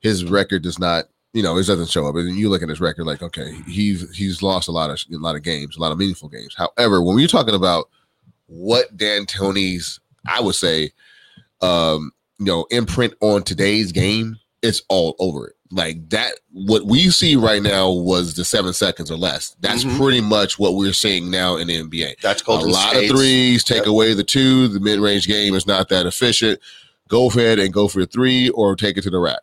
[0.00, 2.16] his record does not, you know, it doesn't show up.
[2.16, 5.16] And you look at his record, like, okay, he's he's lost a lot of a
[5.18, 6.54] lot of games, a lot of meaningful games.
[6.56, 7.88] However, when we're talking about
[8.46, 10.90] what D'Antoni's, I would say,
[11.60, 15.56] um, you know, imprint on today's game, it's all over it.
[15.72, 19.54] Like that, what we see right now was the seven seconds or less.
[19.60, 19.98] That's Mhm.
[19.98, 23.16] pretty much what we're seeing now in the NBA that's called a lot State's- of
[23.16, 23.86] threes, take Yep.
[23.86, 24.66] away the two.
[24.66, 26.58] The mid range game is not that efficient.
[27.08, 29.40] Go ahead and go for a three or take it to the rack.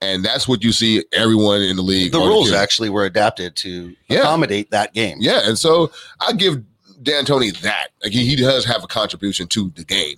[0.00, 2.12] And that's what you see everyone in the league.
[2.12, 2.56] The rules kid.
[2.56, 4.20] actually were adapted to Yeah.
[4.20, 5.18] accommodate that game.
[5.20, 5.40] Yeah.
[5.46, 6.62] And so I give
[7.02, 7.88] D'Antoni that.
[8.02, 10.16] Like he, he does have a contribution to the game.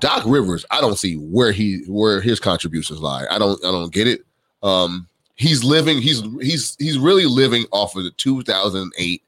[0.00, 3.26] Doc Rivers, I don't see where he where his contributions lie.
[3.30, 4.22] I don't I don't get it.
[4.64, 9.22] Um he's living he's he's he's really living off of the 2008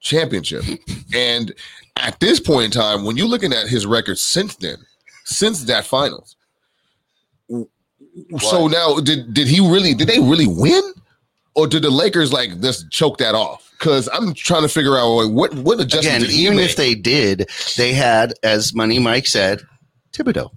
[0.00, 0.64] championship.
[1.14, 1.54] and
[1.96, 4.76] at this point in time, when you're looking at his record since then,
[5.24, 6.36] since that finals,
[8.38, 10.82] so now did did he really did they really win,
[11.54, 13.70] or did the Lakers like just choke that off?
[13.78, 16.24] Because I'm trying to figure out like, what what adjustment.
[16.24, 16.70] Again, even make?
[16.70, 19.60] if they did, they had, as Money Mike said,
[20.12, 20.50] Thibodeau.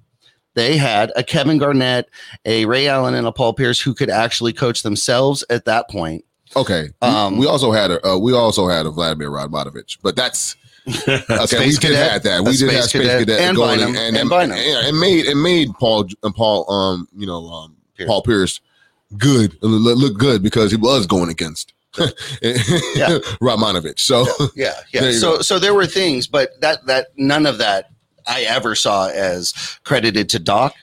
[0.53, 2.09] They had a Kevin Garnett,
[2.45, 6.25] a Ray Allen, and a Paul Pierce who could actually coach themselves at that point.
[6.55, 10.15] okay, we- Um, we, also had a uh, we also had a Vladimir Radmanovic, but
[10.15, 10.55] that's
[11.07, 11.19] okay.
[11.59, 12.43] we did Cadet, have that.
[12.43, 14.57] We did have Space Cadet, Cadet, and going Bynum, and, and Bynum.
[14.57, 18.07] yeah, it made it made Paul and Paul um you know um Pierce.
[18.07, 18.59] Paul Pierce
[19.17, 21.73] good look good because he was going against
[22.95, 23.19] Yeah.
[23.97, 25.19] So Yeah, There yeah.
[25.19, 25.41] So go.
[25.41, 27.90] so there were things, but that that none of that
[28.27, 29.53] I ever saw as
[29.83, 30.75] credited to Doc,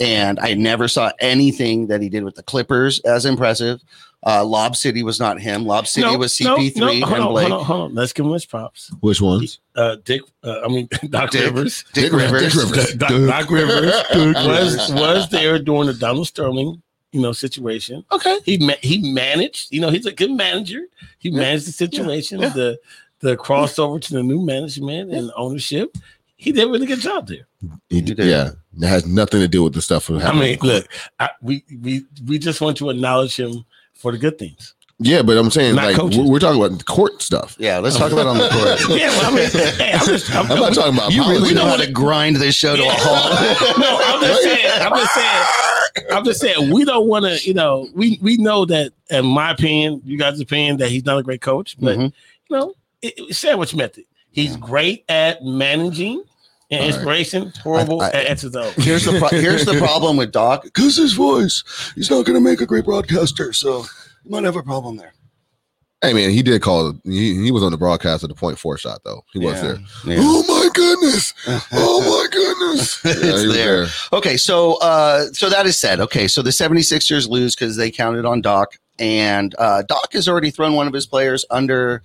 [0.00, 3.80] and I never saw anything that he did with the Clippers as impressive.
[4.24, 5.64] Uh, Lob City was not him.
[5.66, 7.48] Lob City was CP3 no, and hold on, Blake.
[7.48, 7.94] hold on, hold on.
[7.96, 8.92] Let's give him his props.
[9.00, 9.58] which ones?
[9.74, 11.44] Uh, Dick, uh, I mean Doc Dick.
[11.44, 11.84] Rivers.
[11.92, 12.54] Dick, Dick Rivers.
[12.54, 12.94] Rivers.
[12.94, 18.04] Doc, Doc Rivers was was there during the Donald Sterling, you know, situation.
[18.12, 18.38] Okay.
[18.44, 19.72] He ma- he managed.
[19.72, 20.82] You know, he's a good manager.
[21.18, 22.78] He managed the situation, the
[23.20, 25.96] the crossover to the new management and ownership.
[26.42, 27.46] He did a really good job there.
[27.88, 28.18] He did.
[28.18, 28.50] Yeah,
[28.80, 30.10] it has nothing to do with the stuff.
[30.10, 30.88] I mean, look,
[31.20, 34.74] I, we we we just want to acknowledge him for the good things.
[34.98, 36.18] yeah, but I'm saying Not like coaches.
[36.18, 37.54] we're, we're talking about court stuff.
[37.60, 38.80] Yeah, let's talk about on the court.
[39.00, 41.54] Yeah, well, I mean, hey, I'm just, I'm, I'm not talking about You really politics.
[41.54, 43.78] know how to grind this show to a halt.
[43.78, 44.82] no, I'm just saying.
[44.82, 46.06] I'm just saying.
[46.12, 46.72] I'm just saying.
[46.74, 47.38] We don't want to.
[47.46, 48.92] You know, we we know that.
[49.10, 52.12] In my opinion, you guys' opinion, that he's not a great coach, but Mhm.
[52.50, 54.04] you know, it, it- sandwich method.
[54.32, 56.24] He's great at managing
[56.72, 56.94] and All right.
[56.94, 57.52] inspiration.
[57.62, 61.12] Horrible I- I- at X's Here's the pro- here's the problem with Doc because his
[61.12, 61.62] voice.
[61.94, 63.84] He's not going to make a great broadcaster, so
[64.24, 65.12] you might have a problem there.
[66.04, 66.94] Hey man, he did call.
[67.04, 69.22] He, he was on the broadcast of the point four shot though.
[69.32, 69.62] He was Yeah.
[69.62, 69.78] there.
[70.06, 70.16] Yeah.
[70.18, 71.32] Oh my goodness!
[71.72, 73.00] Oh my goodness!
[73.04, 73.86] Yeah, It's he was there.
[74.12, 76.00] Okay, so uh so that is said.
[76.00, 80.50] Okay, so the 76ers lose because they counted on Doc, and uh Doc has already
[80.50, 82.02] thrown one of his players under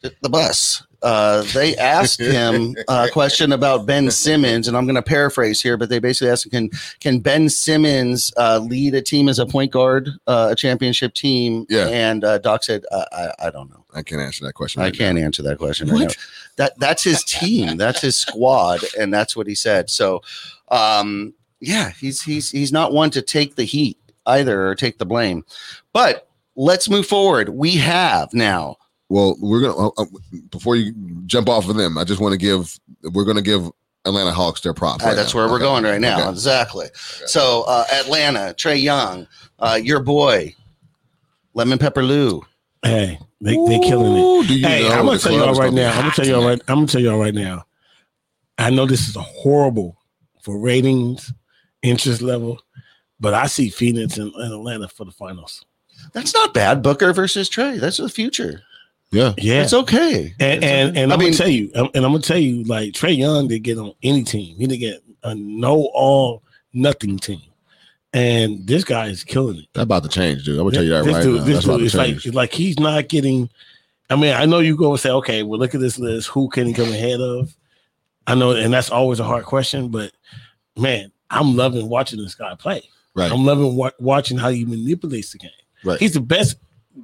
[0.00, 0.84] the the bus.
[1.00, 5.76] Uh, they asked him a question about Ben Simmons, and I'm going to paraphrase here,
[5.76, 9.46] but they basically asked, him, "Can can Ben Simmons uh, lead a team as a
[9.46, 11.86] point guard, uh, a championship team?" Yeah.
[11.86, 13.84] And uh, Doc said, I, "I I don't know.
[13.94, 14.82] I can't answer that question.
[14.82, 14.98] I right now.
[14.98, 16.16] can't answer that question right.
[16.56, 17.76] That that's his team.
[17.76, 19.90] That's his squad, and that's what he said.
[19.90, 20.22] So,
[20.68, 25.06] um, yeah, he's he's he's not one to take the heat either or take the
[25.06, 25.44] blame.
[25.92, 27.50] But let's move forward.
[27.50, 28.76] We have now.
[29.08, 30.04] Well, we're gonna uh, uh,
[30.50, 30.92] before you
[31.26, 31.96] jump off of them.
[31.96, 32.78] I just want to give.
[33.02, 33.70] We're gonna give
[34.04, 35.02] Atlanta Hawks their props.
[35.04, 35.40] uh, right that's now.
[35.40, 36.20] where we're going right now.
[36.20, 36.30] Okay.
[36.30, 36.86] Exactly.
[36.94, 39.26] So, uh, Atlanta, Trae Young,
[39.58, 40.54] uh, your boy,
[41.54, 42.42] Lemon Pepper Lou.
[42.82, 44.48] Hey, they they killing it.
[44.48, 45.90] Do you Hey, know I'm gonna tell y'all club's right gonna be now.
[45.92, 46.50] I'm gonna tell y'all tonight?
[46.50, 46.62] right.
[46.68, 47.64] I'm gonna tell y'all right now.
[48.58, 49.96] I know this is horrible
[50.42, 51.32] for ratings,
[51.82, 52.60] interest level,
[53.20, 55.64] but I see Phoenix and, and Atlanta for the finals.
[56.12, 56.82] That's not bad.
[56.82, 57.80] Booker versus Trae.
[57.80, 58.62] That's the future.
[59.10, 60.34] Yeah, Yeah, It's okay.
[60.38, 62.92] and and, and I I'm mean- gonna tell you, and I'm gonna tell you, like
[62.92, 64.56] Trae Young did get on any team.
[64.56, 66.42] He didn't get a no all
[66.74, 67.40] nothing team.
[68.14, 69.66] and this guy is killing it.
[69.74, 70.58] That's about to change, dude.
[70.58, 71.44] I'm gonna tell you that this right dude, now.
[71.44, 72.26] This That's dude, it's like change.
[72.26, 73.48] it's like he's not getting.
[74.10, 76.28] I mean, I know you go and say, okay, well, look at this list.
[76.28, 77.54] Who can he come ahead of?
[78.26, 79.88] I know, and that's always a hard question.
[79.88, 80.12] But
[80.76, 82.82] man, I'm loving watching this guy play.
[83.14, 83.30] Right.
[83.32, 85.50] I'm loving wa- watching how he manipulates the game.
[85.84, 85.98] Right.
[86.00, 86.56] He's the best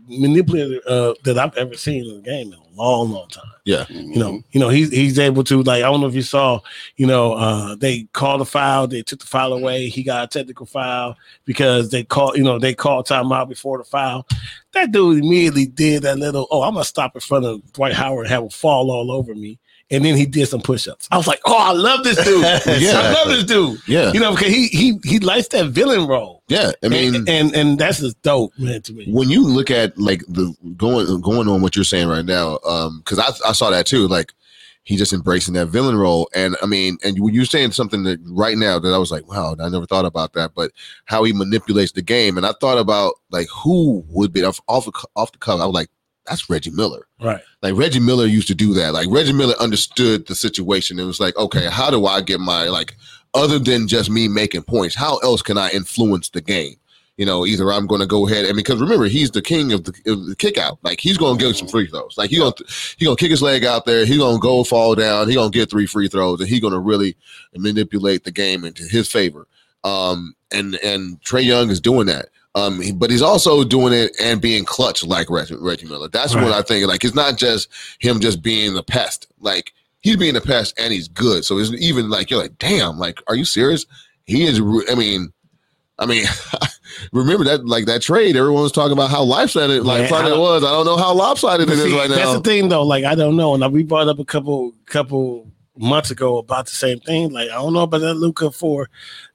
[0.08, 3.44] manipulator uh, that I've ever seen in the game in a long, long time.
[3.64, 3.86] Yeah.
[3.88, 6.60] You know, you know, he's he's able to like I don't know if you saw,
[6.96, 10.26] you know, uh they called a foul, they took the foul away, he got a
[10.26, 14.26] technical foul because they called, you know, they called timeout before the foul.
[14.72, 18.26] That dude immediately did that little, oh, I'm gonna stop in front of Dwight Howard
[18.26, 19.58] and have him fall all over me.
[19.90, 21.08] And then he did some push-ups.
[21.10, 22.42] I was like, oh, I love this dude.
[22.82, 22.98] Yeah.
[22.98, 23.80] I love this dude.
[23.86, 24.12] Yeah.
[24.12, 26.42] You know, because he he he likes that villain role.
[26.48, 26.72] Yeah.
[26.82, 29.06] I mean, and, and and that's just dope, man, to me.
[29.08, 33.00] when you look at like the going going on what you're saying right now, um,
[33.04, 34.32] because I I saw that too, like
[34.84, 38.18] he just embracing that villain role, and I mean, and when you're saying something that
[38.26, 40.72] right now that I was like, wow, I never thought about that, but
[41.06, 44.88] how he manipulates the game, and I thought about like who would be off off,
[45.16, 45.60] off the cuff.
[45.60, 45.88] I was like,
[46.26, 47.06] that's Reggie Miller.
[47.20, 47.40] Right.
[47.62, 48.92] Like Reggie Miller used to do that.
[48.92, 50.98] Like Reggie Miller understood the situation.
[50.98, 52.96] It was like, okay, how do I get my like
[53.34, 54.94] other than just me making points?
[54.94, 56.76] How else can I influence the game?
[57.16, 59.84] You know, either I'm going to go ahead and because remember he's the king of
[59.84, 60.78] the, of the kick out.
[60.82, 62.16] Like he's going to get some free throws.
[62.16, 62.64] Like he going to
[62.98, 64.04] he going to kick his leg out there.
[64.04, 65.28] He's going to go fall down.
[65.28, 67.16] He going to get three free throws and he going to really
[67.54, 69.46] manipulate the game into his favor.
[69.84, 72.30] Um, and and Trae Young is doing that.
[72.56, 76.08] Um, but he's also doing it and being clutch like Reggie, Reggie Miller.
[76.08, 76.86] That's what I think.
[76.86, 79.26] Like it's not just him just being the pest.
[79.40, 81.44] Like he's being a pest and he's good.
[81.44, 83.86] So it's even like you're like, damn, like are you serious?
[84.26, 84.60] He is.
[84.88, 85.32] I mean,
[85.98, 86.24] I mean,
[87.12, 88.36] remember that like that trade.
[88.36, 90.62] Everyone was talking about how lopsided like Man, Friday I- was.
[90.64, 92.34] I don't know how lopsided it But is see, right That's now.
[92.34, 92.84] the thing, though.
[92.84, 96.74] Like I don't know, and we brought up a couple couple months ago about the
[96.76, 97.32] same thing.
[97.32, 98.88] Like I don't know about that Luka for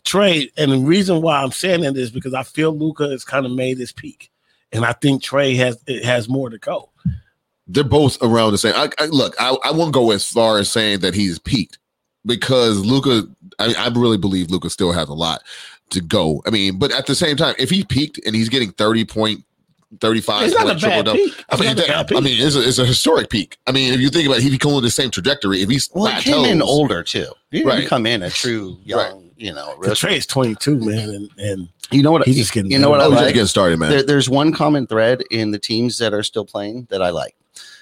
[0.04, 3.46] trade, and the reason why I'm saying that is because I feel Luka has kind
[3.46, 4.32] of made his peak,
[4.72, 6.90] and I think Trae has it has more to go.
[7.68, 8.74] They're both around the same.
[8.76, 9.36] I, I look.
[9.40, 11.78] I, I won't go as far as saying that he's peaked
[12.26, 13.28] because Luka.
[13.60, 15.44] I, I really believe Luka still has a lot
[15.90, 16.42] to go.
[16.46, 19.44] I mean, but at the same time, if he peaked and he's getting thirty point.
[20.00, 21.18] 35 It's not a bad triple-double.
[21.18, 21.46] peak.
[21.50, 23.58] I mean, that- I mean, it's a, it's a historic peak.
[23.66, 25.62] I mean, if you think about it, he'd be going the same trajectory.
[25.62, 27.26] If he's Well, he came in older too.
[27.52, 27.88] He didn't Right.
[27.88, 29.74] come in a true young, you know.
[29.82, 30.08] The rookie.
[30.08, 32.26] Trae is 22, man, and and You know what?
[32.28, 33.90] He's just getting You know what I Oh, he's just getting started, man.
[33.90, 37.36] There, there's one common thread in the teams that are still playing that I like,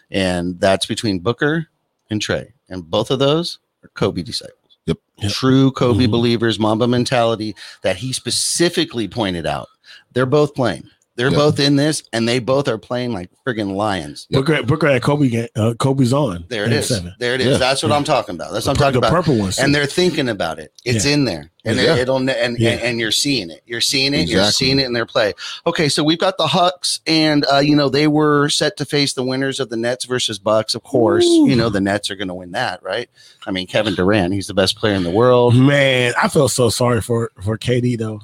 [0.09, 1.67] and that's between Booker
[2.09, 4.77] and Trae, and both of those are Kobe disciples.
[4.85, 4.97] Yep.
[5.17, 5.31] Yep.
[5.33, 6.11] True Kobe Mhm.
[6.11, 9.67] believers, Mamba mentality that he specifically pointed out.
[10.13, 10.89] They're both playing.
[11.17, 11.35] They're Yeah.
[11.37, 14.27] both in this, and they both are playing like friggin' lions.
[14.29, 14.45] Yep.
[14.45, 16.45] Booker Booker had Kobe uh, Kobe's on.
[16.47, 16.87] There it is.
[16.87, 17.13] Seven.
[17.19, 17.47] There it is.
[17.47, 17.57] Yeah.
[17.57, 17.95] That's what Yeah.
[17.97, 18.53] I'm talking about.
[18.53, 19.15] That's The, what I'm talking the about.
[19.17, 20.71] purple one, And they're thinking about it.
[20.85, 23.61] It's in there, and it, it'll and, and and you're seeing it.
[23.65, 24.29] You're seeing it.
[24.29, 25.33] You're seeing it in their play.
[25.65, 29.13] Okay, so we've got the Hawks, and uh, you know they were set to face
[29.13, 30.75] the winners of the Nets versus Bucks.
[30.75, 31.49] Of course, Ooh.
[31.49, 33.09] you know the Nets are going to win that, right?
[33.47, 35.55] I mean, Kevin Durant, he's the best player in the world.
[35.55, 38.21] Man, I feel so sorry for for KD though.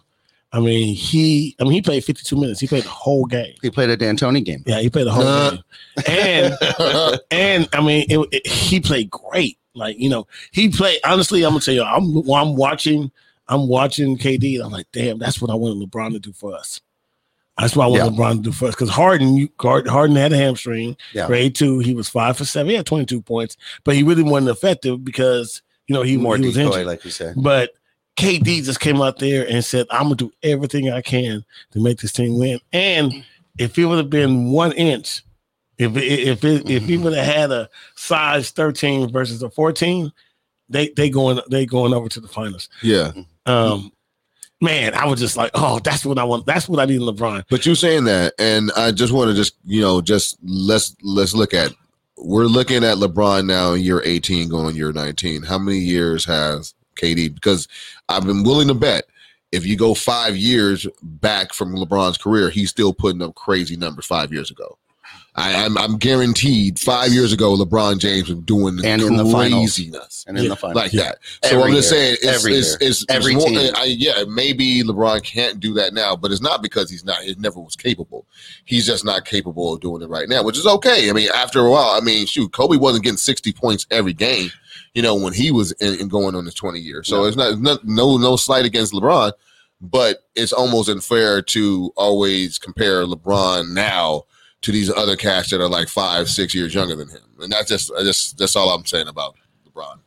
[0.55, 2.59] I mean, he I mean he played 52 minutes.
[2.59, 3.55] He played the whole game.
[3.61, 4.63] He played a D'Antoni game.
[4.67, 5.49] Yeah, he played the whole Uh.
[5.51, 5.59] game.
[6.07, 9.57] And and I mean, it, it- he played great.
[9.75, 10.99] Like you know, he played.
[11.03, 13.11] Honestly, I'm gonna tell you, I'm I'm watching,
[13.47, 14.55] I'm watching KD.
[14.55, 16.79] And I'm like, damn, that's what I wanted LeBron to do for us.
[17.57, 18.09] That's what I wanted Yeah.
[18.11, 18.75] LeBron to do for us.
[18.75, 20.95] Because Harden, Harden had a hamstring.
[21.13, 21.25] Yeah.
[21.27, 22.69] Grade two, he was five for seven.
[22.69, 26.45] He had 22 points, but he really wasn't effective because you know he, More he
[26.45, 26.85] was decoy, injured.
[26.87, 27.33] like you said.
[27.37, 27.71] But
[28.15, 31.99] KD just came out there and said, I'm gonna do everything I can to make
[31.99, 32.59] this team win.
[32.71, 33.25] And
[33.57, 35.23] if it would have been one inch,
[35.77, 40.11] if it, if it, if he would have had a size 13 versus a 14,
[40.69, 42.69] they they going they going over to the finals.
[42.81, 43.11] yeah.
[43.45, 43.91] Um
[44.61, 46.45] man, I was just like, oh, that's what I want.
[46.45, 47.43] That's what I need in LeBron.
[47.49, 51.33] But you saying that, and I just want to just you know just let's let's
[51.33, 51.73] look at
[52.17, 55.43] we're looking at LeBron now, year eighteen going year nineteen.
[55.43, 57.33] How many years has KD?
[57.33, 57.67] Because
[58.09, 59.05] I've been willing to bet
[59.51, 64.05] if you go five years back from LeBron's career, he's still putting up crazy numbers
[64.05, 64.77] five years ago.
[65.35, 70.25] I, I'm, I'm guaranteed five years ago, LeBron James was doing And in the craziness
[70.27, 70.75] And in the final.
[70.75, 71.03] like Yeah.
[71.05, 71.17] that.
[71.43, 71.99] So Every I'm just year.
[72.01, 73.71] saying, it's, Every it's, it's, it's Every more, team.
[73.75, 77.23] I, yeah, maybe LeBron can't do that now, but it's not because he's not.
[77.23, 78.27] He never was capable.
[78.65, 81.09] He's just not capable of doing it right now, which is okay.
[81.09, 84.51] I mean, after a while, I mean, shoot, Kobe wasn't getting 60 points every game.
[84.93, 87.07] You know, when he was in, in going on his 20 years.
[87.07, 87.25] So No.
[87.25, 89.31] it's not, it's not no no slight against LeBron,
[89.81, 94.23] but it's almost unfair to always compare LeBron now
[94.61, 97.21] to these other cats that are like five, six years younger than him.
[97.41, 99.35] And that's just, I just that's all I'm saying about
[99.67, 99.97] LeBron.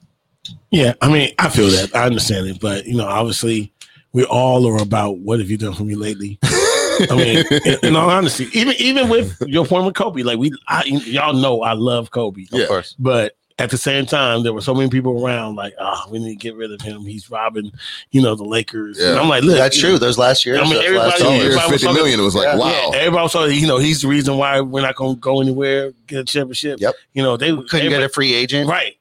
[0.70, 1.94] Yeah, I mean, I feel that.
[1.94, 3.72] I understand it, but you know, obviously,
[4.12, 6.38] we all are about what have you done for me lately.
[6.42, 10.53] I mean, in, in all honesty, even even with your point with Kobe, like we,
[10.68, 12.66] I, y'all know I love Kobe, Yeah.
[12.66, 12.94] course.
[12.99, 16.29] but at the same time, there were so many people around, like, oh, we need
[16.31, 17.03] to get rid of him.
[17.07, 17.73] He's robbing,
[18.11, 18.99] you know, the Lakers.
[18.99, 19.92] And I'm like, look, That's true.
[19.92, 20.59] know, Those last years.
[20.59, 22.21] I mean, everybody- last Everybody years, was talking- million.
[22.21, 22.57] It was like, Yeah.
[22.59, 22.90] wow.
[22.92, 25.40] Yeah, everybody was like, you know, he's the reason why we're not going to go
[25.40, 26.81] anywhere, get a championship.
[26.81, 26.95] Yep.
[27.14, 28.69] You know, they Couldn't get a free agent.
[28.69, 28.97] Right.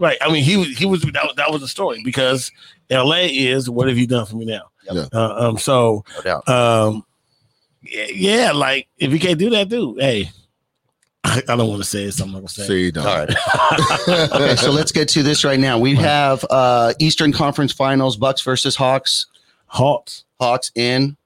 [0.00, 0.18] Right.
[0.20, 2.50] I mean, he was he was that, was- that was the story because
[2.90, 4.62] LA is what have you done for me now?
[4.90, 5.08] Yep.
[5.12, 5.58] Uh, um.
[5.58, 6.48] So No doubt.
[6.48, 7.04] um.
[7.84, 10.00] Yeah, yeah, like if you can't do that, dude.
[10.00, 10.30] Hey,
[11.24, 12.62] I, I don't want to say it, so I'm not gonna say.
[12.64, 12.66] it.
[12.66, 13.06] See, no.
[13.06, 13.30] All right.
[14.32, 15.78] okay, so let's get to this right now.
[15.78, 19.26] We have uh Eastern Conference Finals: Bucks versus Hawks.
[19.66, 21.16] Hawks Hawks in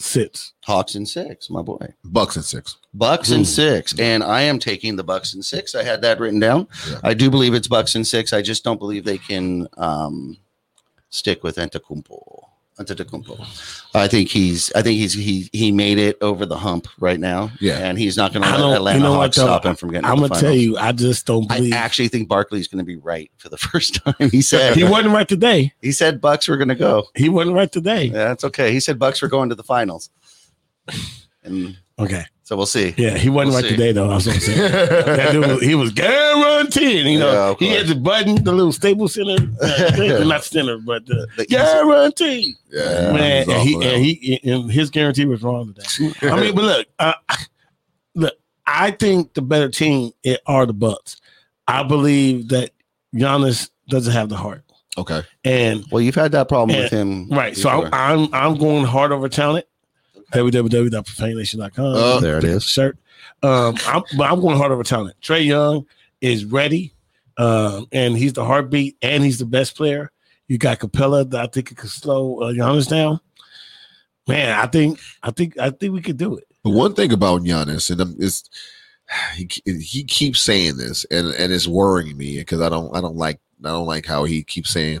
[0.00, 0.52] six.
[0.64, 1.94] Hawks in six, my boy.
[2.04, 2.76] Bucks and six.
[2.92, 5.74] Bucks in six, and I am taking the Bucks in six.
[5.76, 6.66] I had that written down.
[6.88, 6.98] Yeah.
[7.04, 8.32] I do believe it's Bucks in six.
[8.32, 10.36] I just don't believe they can um,
[11.10, 12.39] stick with Antetokounmpo.
[12.80, 13.38] Antetokounmpo.
[13.94, 14.72] I think he's.
[14.72, 15.12] I think he's.
[15.12, 17.50] He he made it over the hump right now.
[17.60, 17.78] Yeah.
[17.78, 20.06] and he's not going to let Atlanta you know Hawks stop him from getting.
[20.06, 21.74] I'm gonna tell you, I just don't Believe.
[21.74, 24.30] I actually think Barkley's going to be right for the first time.
[24.30, 25.72] He said he wasn't right today.
[25.82, 27.04] he said Bucks were going to go.
[27.14, 28.04] He wasn't right today.
[28.04, 28.72] Yeah, that's okay.
[28.72, 30.08] He said Bucks were going to the finals,
[31.44, 32.24] and Okay.
[32.42, 32.94] so we'll see.
[32.96, 33.76] Yeah, he wasn't We'll right see.
[33.76, 34.10] today though.
[34.10, 34.54] I was gonna say.
[34.56, 37.06] That dude was- he was guaranteed.
[37.06, 41.06] You know, Yeah, he had the button, the little Staples Center, uh, not center, but
[41.06, 42.54] the The guaranteed.
[42.70, 46.12] Yeah, Man, and he and he and his guarantee was wrong today.
[46.30, 47.12] I mean, but look, uh,
[48.14, 48.34] look,
[48.66, 51.20] I think the better team it are the Bucks.
[51.68, 52.70] I believe that
[53.14, 54.62] Giannis doesn't have the heart,
[54.98, 55.22] okay.
[55.44, 57.56] and Well, you've had that problem with him, right.
[57.56, 57.68] So.
[57.68, 59.66] I'm, I'm I'm going hard over talent.
[60.32, 61.84] www.profanenation.com.
[61.84, 62.64] Uh, there it is.
[62.64, 62.98] shirt.
[63.42, 65.16] Um, I'm, but I'm going hard over talent.
[65.22, 65.86] Trae Young
[66.20, 66.94] is ready,
[67.36, 70.10] um, and he's the heartbeat, and he's the best player.
[70.48, 73.20] You got Capela that I think it could slow uh, Giannis down.
[74.26, 76.44] Man, I think, I think, I think we could do it.
[76.62, 78.44] But one thing about Giannis, and um, is
[79.34, 83.16] he he keeps saying this, and and it's worrying me because I don't I don't
[83.16, 85.00] like I don't like how he keeps saying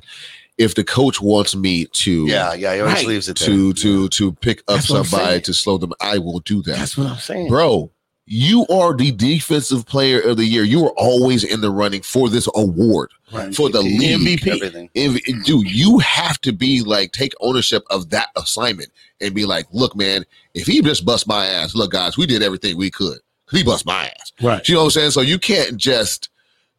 [0.60, 3.06] if the coach wants me to Yeah, yeah, he always Right.
[3.06, 3.48] leaves it there.
[3.48, 6.96] to to to pick up That's somebody to slow them, I will do that, That's
[6.96, 7.48] what I'm saying.
[7.48, 7.90] bro.
[8.32, 10.62] You are the defensive player of the year.
[10.62, 13.52] You are always in the running for this award Right.
[13.52, 14.20] for the league.
[14.20, 14.50] MVP.
[14.52, 14.88] everything.
[14.94, 19.66] If, dude, you have to be like take ownership of that assignment and be like,
[19.72, 23.18] look, man, if he just bust my ass, look, guys, we did everything we could.
[23.50, 24.32] He bust my ass.
[24.40, 24.68] Right.
[24.68, 25.10] You know what I'm saying?
[25.10, 26.30] So you can't just go,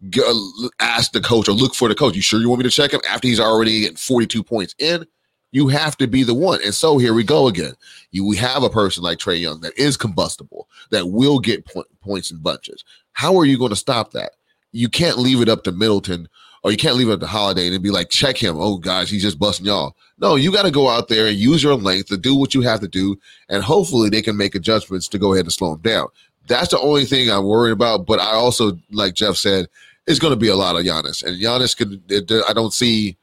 [0.03, 2.15] Uh, ask the coach or look for the coach.
[2.15, 5.05] You sure you want me to check him after he's already getting 42 points in?
[5.51, 6.59] You have to be the one.
[6.63, 7.73] And so here we go again.
[8.11, 11.87] You we have a person like Trae Young that is combustible, that will get point,
[11.99, 12.83] points in bunches.
[13.13, 14.31] How are you going to stop that?
[14.71, 16.29] You can't leave it up to Middleton
[16.63, 18.55] or you can't leave it up to Holiday and be like, check him.
[18.57, 19.95] Oh, guys, he's just busting y'all.
[20.19, 22.61] No, you got to go out there and use your length to do what you
[22.61, 23.17] have to do.
[23.49, 26.07] And hopefully they can make adjustments to go ahead and slow him down.
[26.47, 28.05] That's the only thing I'm worried about.
[28.05, 29.67] But I also, like Jeff said,
[30.07, 31.23] it's going to be a lot of Giannis.
[31.23, 32.01] And Giannis could,
[32.47, 33.17] I don't see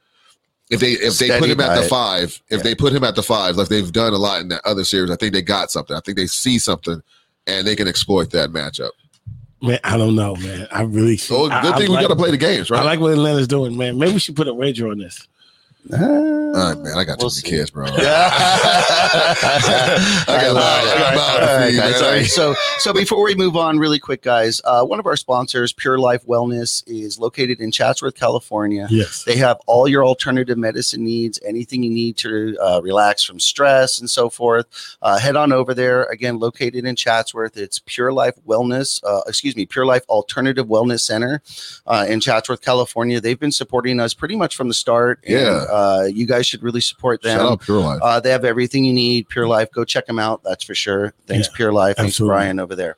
[0.69, 1.89] if they if they put him at the diet.
[1.89, 2.63] five, if Yeah.
[2.63, 5.11] they put him at the five, like they've done a lot in that other series,
[5.11, 5.95] I think they got something.
[5.95, 7.01] I think they see something
[7.47, 8.91] and they can exploit that matchup.
[9.61, 10.67] Man, I don't know, man.
[10.71, 11.17] I really.
[11.17, 12.79] So good I thing we like- got to play the games, right?
[12.81, 13.97] I like what Atlanta's doing, man.
[13.97, 15.27] Maybe we should put a wager on this.
[15.91, 16.97] Uh, All right, man.
[16.97, 17.85] I got We'll too many kids, bro.
[17.89, 17.91] I
[20.27, 20.89] got love mouth- it.
[20.93, 22.01] I got mouth All to right, feed, guys.
[22.01, 25.15] All right, So, so before we move on, really quick, guys, uh, one of our
[25.15, 28.87] sponsors, Pure Life Wellness, is located in Chatsworth, California.
[28.89, 29.23] Yes.
[29.23, 33.99] They have all your alternative medicine needs, anything you need to uh, relax from stress
[33.99, 34.67] and so forth.
[35.01, 36.03] Uh, head on over there.
[36.05, 37.57] Again, located in Chatsworth.
[37.57, 41.41] It's Pure Life Wellness, uh, excuse me, Pure Life Alternative Wellness Center
[41.87, 43.19] uh, in Chatsworth, California.
[43.21, 45.23] They've been supporting us pretty much from the start.
[45.25, 45.65] and, Yeah.
[45.71, 47.37] Uh, you guys should really support them.
[47.37, 47.99] Shout out Pure Life.
[48.01, 49.29] Uh, they have everything you need.
[49.29, 49.71] Pure Life.
[49.71, 50.43] Go check them out.
[50.43, 51.13] That's for sure.
[51.27, 51.97] Thanks, Yeah, Pure Life.
[51.97, 52.35] Thanks, absolutely.
[52.35, 52.97] Brian, over there.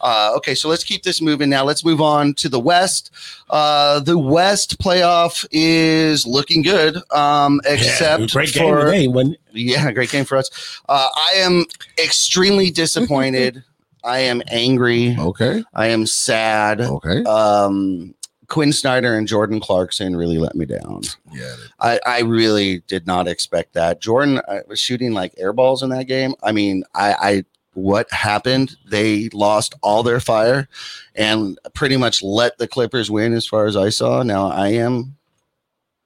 [0.00, 1.62] Uh, okay, so let's keep this moving now.
[1.64, 3.10] Let's move on to the West.
[3.50, 9.36] Uh, the West playoff is looking good, um, except yeah, great game for today, wasn't
[9.52, 10.80] yeah, great game for us.
[10.88, 11.66] Uh, I am
[12.02, 13.62] extremely disappointed.
[14.04, 15.14] I am angry.
[15.18, 15.62] Okay.
[15.74, 16.80] I am sad.
[16.80, 17.22] Okay.
[17.24, 18.14] Um,
[18.50, 21.02] Quin Snyder and Jordan Clarkson really let me down.
[21.32, 21.54] Yeah.
[21.78, 24.00] I, I really did not expect that.
[24.00, 26.34] Jordan uh, was shooting like air balls in that game.
[26.42, 28.76] I mean, I, I what happened?
[28.88, 30.68] They lost all their fire
[31.14, 34.24] and pretty much let the Clippers win, as far as I saw.
[34.24, 35.16] Now I am,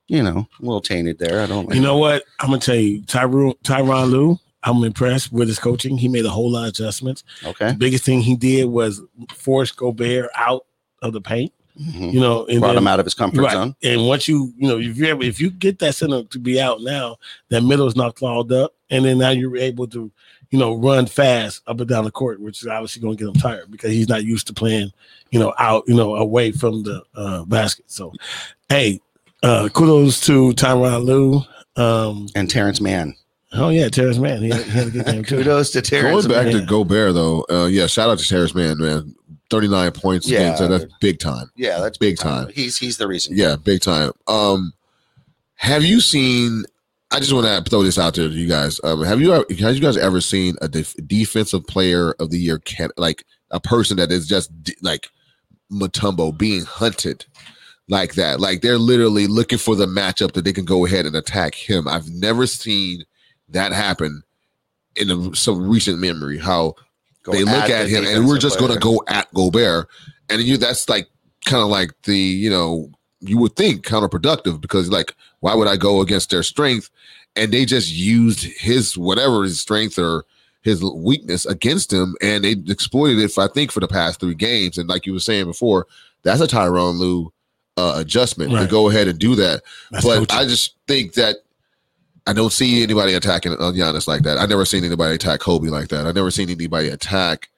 [0.07, 1.41] you know, a little tainted there.
[1.41, 1.75] I don't.
[1.75, 2.25] You know what?
[2.41, 4.39] I'm gonna tell you, Tyronn Tyronn Lue.
[4.63, 5.97] I'm impressed with his coaching.
[5.97, 7.25] He made a whole lot of adjustments.
[7.43, 7.73] Okay.
[7.73, 9.01] The biggest thing he did was
[9.35, 10.67] force Gobert out
[11.03, 11.53] of the paint.
[11.81, 12.13] Mhm.
[12.13, 13.53] You know, and Brought then- him out of his comfort Right.
[13.53, 13.75] zone.
[13.83, 16.61] And once you, you know, if you ever, if you get that center to be
[16.61, 17.17] out now,
[17.49, 20.11] that middle is not clogged up, and then now you're able to,
[20.51, 23.35] you know, run fast up and down the court, which is obviously going to get
[23.35, 24.93] him tired because he's not used to playing,
[25.33, 27.87] you know, out, you know, away from the uh, basket.
[27.89, 28.13] So,
[28.69, 29.01] hey,
[29.43, 31.43] uh, kudos to Tyronn Lue.
[31.77, 33.17] Um, And Terance Mann.
[33.53, 35.37] oh yeah, Terance Mann, he, had- he had a good game too.
[35.39, 36.61] Kudos to Terance Going back man.
[36.63, 39.15] to Gobert though, uh, yeah, shout out to Terance Mann, man.
[39.51, 40.55] 39 points Yeah.
[40.55, 41.51] against that's big time.
[41.55, 42.49] Yeah, that's Big time.
[42.55, 43.37] He's he's the reason.
[43.37, 44.13] Yeah, big time.
[44.27, 44.73] Um,
[45.57, 46.65] have you seen?
[47.11, 48.81] I just want to throw this out there to you guys.
[48.83, 52.59] Um, have you have you guys ever seen a def- defensive player of the year
[52.59, 55.09] can like a person that is just d- like
[55.71, 57.25] Mutombo being hunted
[57.89, 58.41] like that?
[58.41, 61.87] Like they're literally looking for the matchup that they can go ahead and attack him.
[61.87, 63.05] I've never seen
[63.51, 64.23] that happen
[64.97, 66.39] in a, some recent memory.
[66.39, 66.75] How
[67.25, 69.89] Go they look the at him and we're just going to go at Gobert.
[70.31, 71.09] And you that's like
[71.45, 75.77] kind of like the, you know, you would think counterproductive because like, why would I
[75.77, 76.91] go against their strength?
[77.35, 80.25] And they just used his whatever his strength or
[80.63, 84.35] his weakness against him and they exploited it for, I think for the past three
[84.35, 84.79] games.
[84.79, 85.87] And like you were saying before,
[86.23, 87.33] that's a Tyronn Lue
[87.77, 89.63] uh, adjustment to go ahead and do that.
[89.91, 90.39] That's but coaching.
[90.39, 91.37] I just think that
[92.27, 94.39] I don't see anybody attacking uh, Giannis like that.
[94.39, 96.07] I never seen anybody attack Kobe like that.
[96.07, 97.51] I never seen anybody attack,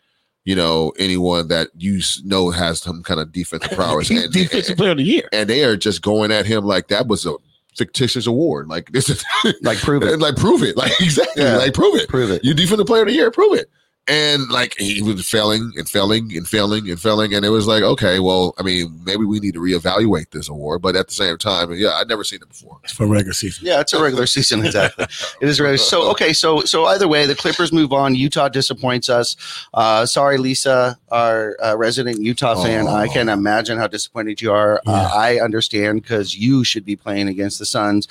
[0.45, 4.09] you know, anyone that you know has some kind of defensive prowess.
[4.09, 5.29] He's and, defensive player of the year.
[5.33, 7.35] and they are just going at him like that was a
[7.77, 8.69] fictitious award.
[8.69, 9.25] Like this is
[9.63, 10.19] like prove it.
[10.21, 10.77] like prove it.
[10.77, 11.43] Like exactly.
[11.43, 11.59] Yeah.
[11.59, 12.09] Like prove it.
[12.09, 12.45] Prove it.
[12.45, 13.71] You defensive player of the year, prove it.
[14.09, 17.83] And like he was failing and failing and failing and failing, and it was like,
[17.83, 20.81] okay, well, I mean, maybe we need to reevaluate this award.
[20.83, 22.79] But at the same time, yeah, I'd never seen it before.
[22.85, 23.67] It's for regular season.
[23.67, 24.65] Yeah, it's a regular season.
[24.65, 25.07] Exactly.
[25.41, 25.79] It is regular.
[25.79, 28.15] So okay, so so either way, the Clippers move on.
[28.15, 29.37] Utah disappoints us.
[29.75, 32.87] Uh, sorry, Lisa, our uh, resident Utah fan.
[32.87, 32.95] Oh.
[32.95, 34.81] I can imagine how disappointed you are.
[34.87, 38.07] Uh, I understand because you should be playing against the Suns.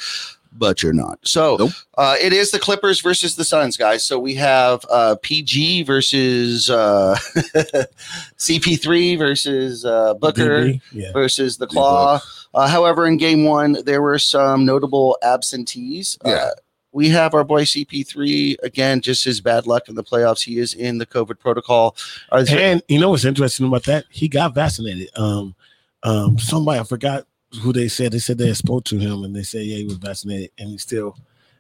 [0.58, 1.20] But you're not.
[1.24, 1.72] So Nope.
[1.98, 4.04] uh, it is the Clippers versus the Suns, guys.
[4.04, 7.18] So we have uh, PG versus uh,
[8.38, 11.12] CP3 versus uh, Booker DB, yeah.
[11.12, 12.22] versus the Claw.
[12.54, 16.18] Uh, however, in game one, there were some notable absentees.
[16.26, 16.32] Yeah.
[16.34, 16.52] Uh,
[16.94, 20.46] we have our boy CP3 again, just his bad luck in the playoffs.
[20.46, 21.98] He is in the COVID protocol.
[22.32, 24.06] Are And you know what's interesting about that?
[24.10, 25.10] He got vaccinated.
[25.18, 25.56] Um,
[26.04, 27.28] um, somebody I forgot
[27.62, 28.12] who they said.
[28.12, 30.70] They said they had spoke to him, and they said yeah, he was vaccinated, and
[30.70, 31.18] he's still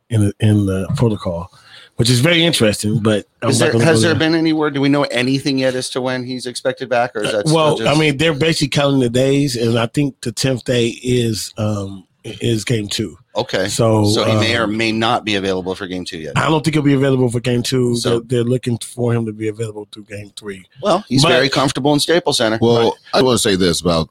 [0.10, 1.52] in the in the protocol,
[1.96, 3.02] which is very interesting.
[3.02, 4.20] But is there, has there there.
[4.20, 4.74] been any word?
[4.76, 7.56] Do we know anything yet as to when he's expected back, or is that still
[7.56, 10.89] well, just- I mean, they're basically counting the days, and I think the tenth day
[11.04, 13.16] is um is game two.
[13.36, 13.68] okay?
[13.68, 16.36] So, So he may or um, may not be available for game two yet.
[16.36, 17.96] I don't think he'll be available for game two.
[17.98, 20.66] So- they're, they're looking for him to be available through game three.
[20.82, 22.58] Well, he's But- very comfortable in Staples Center.
[22.60, 24.10] Well, I want to say this about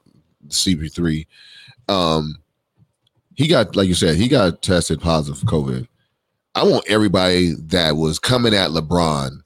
[0.49, 1.27] CP3.
[1.89, 2.39] Um,
[3.35, 5.87] he got, like you said, he got tested positive for COVID.
[6.55, 9.41] I want everybody that was coming at LeBron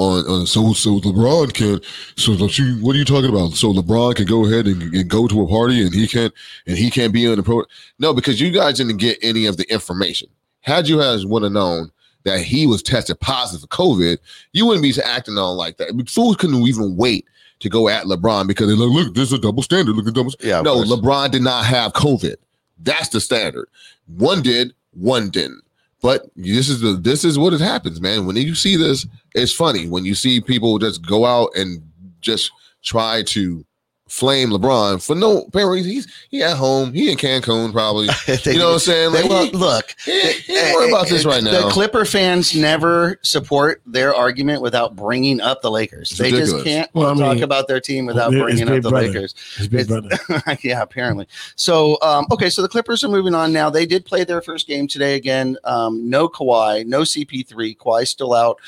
[0.00, 1.80] on, on so so LeBron can
[2.16, 3.52] so you what are you talking about?
[3.52, 6.32] So LeBron can go ahead and, and go to a party and he can't
[6.66, 7.64] and he can't be on the pro.
[7.98, 10.28] No, because you guys didn't get any of the information.
[10.60, 11.90] Had you guys would have known
[12.24, 14.18] that he was tested positive for COVID,
[14.52, 15.90] you wouldn't be acting on like that.
[16.08, 17.26] Fools couldn't even wait
[17.60, 19.94] to go at LeBron because they're like, look, there's a double standard.
[19.94, 20.32] Look at double.
[20.40, 20.90] Yeah, no, course.
[20.90, 22.36] LeBron did not have COVID.
[22.78, 23.68] That's the standard.
[24.06, 25.62] One did, one didn't.
[26.02, 28.24] But this is the this is what it happens, man.
[28.24, 31.82] When you see this, it's funny when you see people just go out and
[32.22, 32.50] just
[32.82, 33.64] try to
[34.10, 35.90] flame LeBron for no apparent reason.
[35.92, 36.92] He's he at home.
[36.92, 38.08] He in Cancun probably.
[38.26, 39.12] They- You know what I'm saying?
[39.12, 41.52] they- Like, well, he- look, he, he ain't worried about this right now.
[41.66, 46.10] The Clipper fans never support their argument without bringing up the Lakers.
[46.10, 48.82] It's they just can't Well, I talk mean, about their team without it's bringing up
[48.82, 49.06] the Brother.
[49.06, 49.34] Lakers.
[49.72, 51.28] It's- yeah, apparently.
[51.56, 53.70] So, um, okay, so the Clippers are moving on now.
[53.70, 55.56] They did play their first game today again.
[55.64, 57.76] Um, no Kawhi, no CP3.
[57.76, 58.58] Kawhi still out.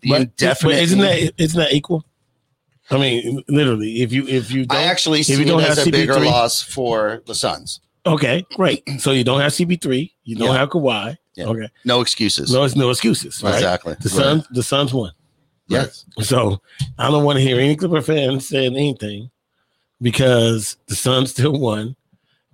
[0.00, 0.72] The But- indefinite.
[0.74, 2.04] but isn't that isn't that equal?
[2.90, 5.78] I mean, literally, if you if you don't, I actually if see you don't have
[5.78, 7.80] a bigger CP3 loss for the Suns.
[8.06, 8.82] okay, great.
[8.98, 10.58] So you don't have CP3, you don't Yeah.
[10.58, 11.16] have Kawhi.
[11.34, 11.46] Yeah.
[11.46, 12.52] Okay, No excuses.
[12.52, 13.42] no, it's no excuses.
[13.42, 13.54] Right?
[13.54, 13.96] Exactly.
[14.00, 15.12] The Suns, the Suns won.
[15.68, 16.04] Yes.
[16.20, 16.60] So
[16.98, 19.30] I don't want to hear any Clipper fans saying anything
[20.00, 21.96] because the Suns still won.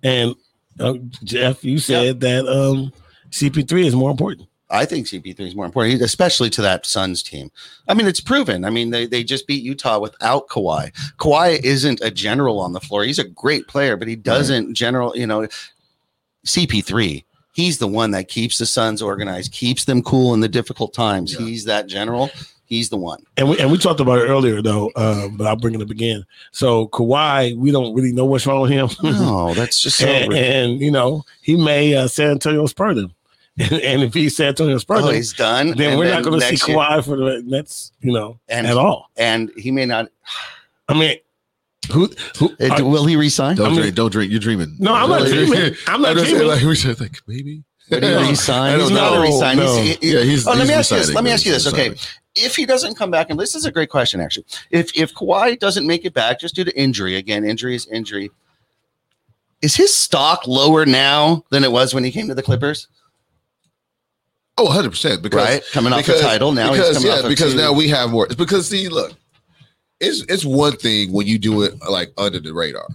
[0.05, 0.35] And
[0.79, 2.93] uh, Jeff, you said that um,
[3.31, 4.49] CP3 is more important.
[4.71, 7.51] I think CP3 is more important, especially to that Suns team.
[7.89, 8.65] I mean, it's proven.
[8.65, 10.93] I mean, they, they just beat Utah without Kawhi.
[11.17, 13.05] Kawhi isn't a general on the floor.
[13.05, 15.49] He's a great player, but he doesn't general, you know,
[16.45, 17.25] CP3.
[17.55, 21.35] He's the one that keeps the Suns organized, keeps them cool in the difficult times.
[21.35, 21.47] Yeah.
[21.47, 22.31] He's that general.
[22.67, 23.25] He's the one.
[23.39, 25.89] And we and we talked about it earlier though, um, but I'll bring it up
[25.89, 26.27] again.
[26.53, 28.91] So Kawhi, we don't really know what's wrong with him.
[29.03, 30.07] No, that's just so.
[30.07, 33.15] and, and, you know, he may uh, San Antonio spur them.
[33.83, 35.77] and if he's San Antonio spur oh, he's done.
[35.77, 38.39] then And we're not going to see next year- Kawhi for the Nets, you know,
[38.49, 39.11] And- at all.
[39.17, 40.09] and he may not.
[40.89, 41.17] I mean,
[41.93, 42.09] who?
[42.39, 43.57] who are- will he resign?
[43.57, 43.95] Don't I mean- drink.
[43.97, 44.31] Don't drink.
[44.31, 44.77] You're dreaming.
[44.79, 45.75] No, I'm not dreaming.
[45.87, 46.47] I'm not dreaming.
[46.47, 47.65] Like, we should think maybe.
[47.91, 48.73] Would he resign?
[48.75, 49.19] I don't He's not know.
[49.19, 49.57] a resign.
[49.57, 49.83] No.
[49.83, 50.47] He's, he- Yeah, he's.
[50.47, 51.13] oh, let me ask you this.
[51.15, 51.67] Let me ask you this.
[51.67, 51.95] Okay,
[52.37, 54.45] if he doesn't come back, and this is a great question actually.
[54.71, 58.31] If if Kawhi doesn't make it back just due to injury, again, injury is injury.
[59.63, 62.87] Is his stock lower now than it was when he came to the Clippers?
[64.59, 65.23] Oh, 100 percent.
[65.23, 66.73] Because right, coming off because, the title now.
[66.73, 68.27] he's because coming yeah, because now we have more.
[68.27, 69.15] It's because see, look,
[70.01, 72.89] it's it's one thing when you do it like under the radar,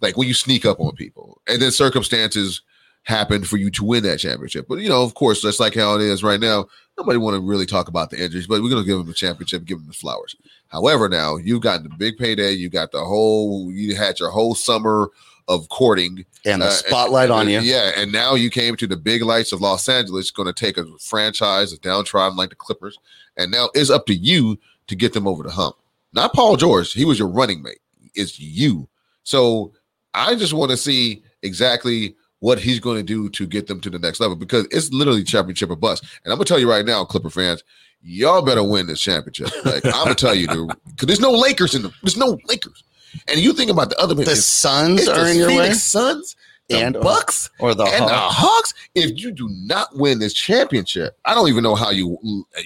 [0.00, 2.62] like when you sneak up on people, and then circumstances
[3.02, 4.66] happen for you to win that championship.
[4.68, 6.66] But you know, of course, that's like how it is right now.
[6.96, 9.64] Nobody want to really talk about the injuries, but we're gonna give them the championship,
[9.64, 10.36] give them the flowers.
[10.68, 14.54] However, now you've got the big payday, you got the whole, you had your whole
[14.54, 15.10] summer
[15.48, 17.60] of courting and the uh, spotlight on you.
[17.60, 20.76] Yeah, and now you came to the big lights of Los Angeles, going to take
[20.76, 22.98] a franchise, a downtrodden like the Clippers,
[23.36, 25.76] and now it's up to you to get them over the hump.
[26.12, 27.80] Not Paul George; he was your running mate.
[28.14, 28.88] It's you.
[29.24, 29.72] So
[30.14, 33.90] I just want to see exactly what he's going to do to get them to
[33.90, 36.04] the next level because it's literally championship or bust.
[36.24, 37.64] And I'm gonna tell you right now, Clipper fans,
[38.00, 39.48] y'all better win this championship.
[39.64, 42.84] Like I'm gonna tell you, dude, because there's no Lakers in the there's no Lakers.
[43.26, 45.82] And you think about the other The it's- Suns are the in your way, Phoenix
[45.82, 46.36] Suns,
[46.68, 48.34] the And- Bucks, or the and the Hawks.
[48.36, 48.74] Hawks.
[48.94, 52.18] If you do not win this championship, I don't even know how you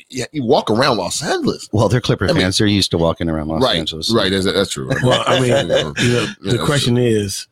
[0.09, 1.69] you, you walk around Los Angeles.
[1.73, 2.59] Well, they're Clipper I mean- fans.
[2.59, 4.13] they're used to walking around Los right, Angeles.
[4.13, 4.31] right.
[4.31, 4.89] That's, that's true.
[5.03, 7.47] Well, I mean, you know, yeah, the that's question is,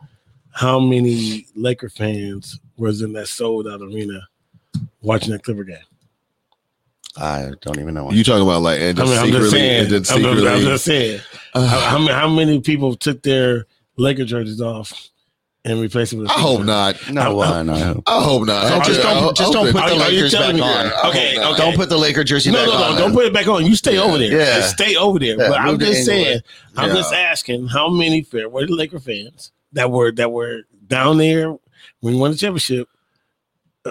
[0.52, 4.20] how many Laker fans was in that sold out arena
[5.02, 5.78] watching that Clipper game?
[7.16, 8.10] I don't even know.
[8.10, 9.80] You talking about like and I just mean, I'm just secretly saying.
[9.80, 11.20] and then I'm just, I'm just saying.
[11.54, 15.08] how, how many, how many people took their Laker jerseys off
[15.64, 16.30] and replaced them with?
[16.30, 16.96] I hope not.
[17.12, 18.02] no, I- uh, no.
[18.06, 18.64] I hope not.
[18.70, 20.60] Uh, I just hope- don't, I just don't put the Are you- Lakers back me-
[20.62, 20.86] on.
[21.10, 21.56] Okay, okay.
[21.56, 22.84] Don't put the Laker jersey No, back no, no!
[22.92, 22.96] on.
[22.98, 23.66] Don't put it back on.
[23.66, 24.32] You stay over there.
[24.32, 24.56] Yeah.
[24.60, 25.36] Just stay over there.
[25.38, 26.26] Yeah, but I'm just Inglewood.
[26.26, 26.40] saying.
[26.76, 31.18] I'm just asking how many fair were the Laker fans that were that were down
[31.18, 31.50] there
[32.00, 32.88] when we won the championship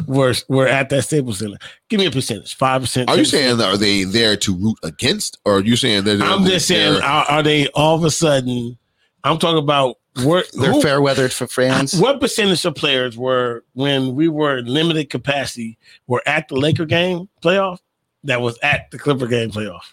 [0.08, 1.58] were were at that Staples Center.
[1.90, 2.56] Give me a percentage.
[2.56, 3.10] Five percent.
[3.10, 6.22] Are you saying that are they there to root against, or are you saying that
[6.22, 8.78] I'm just saying, they're- are, are they all of a sudden?
[9.24, 11.96] I'm talking about where They're who- fair weathered for fans.
[12.00, 15.78] What percentage of players were when we were limited capacity
[16.08, 17.80] were at the Laker game playoff
[18.24, 19.84] that was at the Clipper game playoff?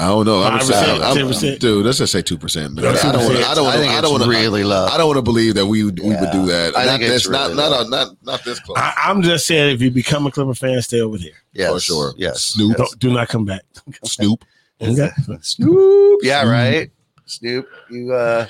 [0.00, 0.42] I don't know.
[0.42, 1.58] I'm, 5%, saying, I'm 10%.
[1.58, 1.84] dude.
[1.84, 2.78] Let's just say two percent.
[2.78, 3.36] I That's don't want.
[3.36, 3.76] I don't want.
[3.76, 4.86] think I don't want really low.
[4.86, 6.72] I don't want to believe that we would we would do that.
[6.74, 7.28] I not think it's this.
[7.28, 7.78] Not really not, low.
[7.82, 8.78] not not not this close.
[8.78, 11.34] I, I'm just saying, if you become a Clipper fan, stay over here.
[11.52, 12.14] Yeah, for sure.
[12.16, 12.40] Yes.
[12.42, 12.78] Snoop.
[12.78, 13.62] Don't, do not come back.
[14.04, 14.44] Snoop.
[14.82, 15.10] Okay.
[15.42, 16.20] Snoop.
[16.22, 16.90] Yeah, right.
[17.26, 17.68] Snoop.
[17.90, 18.46] You uh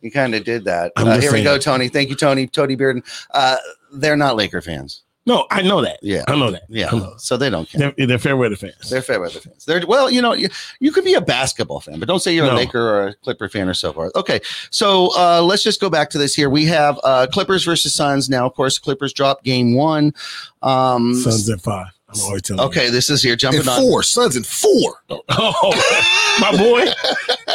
[0.00, 0.92] you kind of did that.
[0.94, 1.88] Uh, just here we go, Tony.
[1.88, 2.46] Thank you, Tony.
[2.46, 3.02] Tony Bearden.
[3.32, 3.56] Uh
[3.92, 5.02] they're not Laker fans.
[5.24, 6.00] No, I know that.
[6.02, 6.24] Yeah.
[6.26, 6.62] I know that.
[6.68, 6.88] Yeah.
[6.92, 7.14] I know.
[7.16, 7.92] So they don't care.
[7.96, 8.90] They're, they're fair weather fans.
[8.90, 9.64] They're fair weather fans.
[9.64, 10.48] They're well, you know, you,
[10.80, 13.48] you could be a basketball fan, but don't say you're a Laker or a Clipper
[13.48, 14.10] fan or so forth.
[14.16, 16.50] Okay, so uh, let's just go back to this here.
[16.50, 18.46] We have uh, Clippers versus Suns now.
[18.46, 20.12] Of course, Clippers dropped game one.
[20.60, 21.86] Um, Suns at five.
[22.08, 23.80] I'm always telling okay, this is here And jumping on.
[23.80, 25.02] four Suns and four.
[25.08, 26.84] Oh, my boy.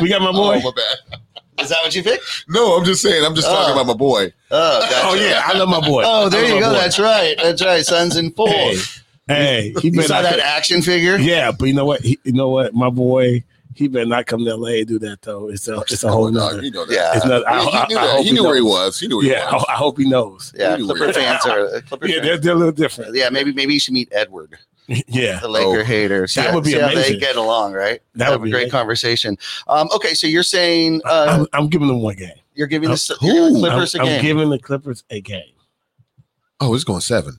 [0.01, 0.59] We got my boy.
[0.63, 1.19] Oh, my bad.
[1.59, 2.23] Is that what you picked?
[2.49, 3.25] No, I'm just saying.
[3.25, 3.81] I'm just talking Oh.
[3.81, 4.25] about my boy.
[4.51, 4.95] Uh, oh, gotcha.
[5.07, 6.03] Oh yeah, I love my boy.
[6.05, 6.69] Oh, there you go.
[6.69, 6.73] boy.
[6.77, 7.35] That's right.
[7.41, 7.83] That's right.
[7.85, 8.47] Suns and four.
[8.47, 8.75] Hey,
[9.27, 11.17] hey, he you saw that come- action figure?
[11.17, 12.01] Yeah, but you know what?
[12.01, 12.73] He, you know what?
[12.73, 13.43] My boy,
[13.75, 15.49] he better not come to LA and do that though.
[15.49, 16.63] It's a it's a whole Come nother.
[16.63, 16.93] You know that.
[16.93, 17.11] Yeah.
[17.15, 18.15] It's not, I, he, he knew, I that.
[18.15, 18.99] hope he knew where he was.
[18.99, 19.65] He knew where he Yeah, I, was.
[19.67, 20.53] I hope he knows.
[20.55, 22.25] Yeah, You Clipper fans are Clipper Yeah, fans.
[22.25, 23.15] they're, they're a little different.
[23.15, 24.57] Yeah, maybe maybe you should meet Edward,
[25.07, 25.83] Yeah, the Laker Oh.
[25.83, 26.27] hater.
[26.27, 27.19] See, That how- would be see how they amazing.
[27.19, 28.01] get along, right?
[28.15, 28.71] That Have would a be great amazing.
[28.71, 29.37] conversation.
[29.67, 32.31] Um, okay, so you're saying uh, I'm, I'm giving them one game.
[32.55, 35.19] you're giving the, I'm- you're giving the I'm, Clippers a I'm giving the Clippers a
[35.21, 35.53] game.
[36.59, 37.37] Oh, it's going seven.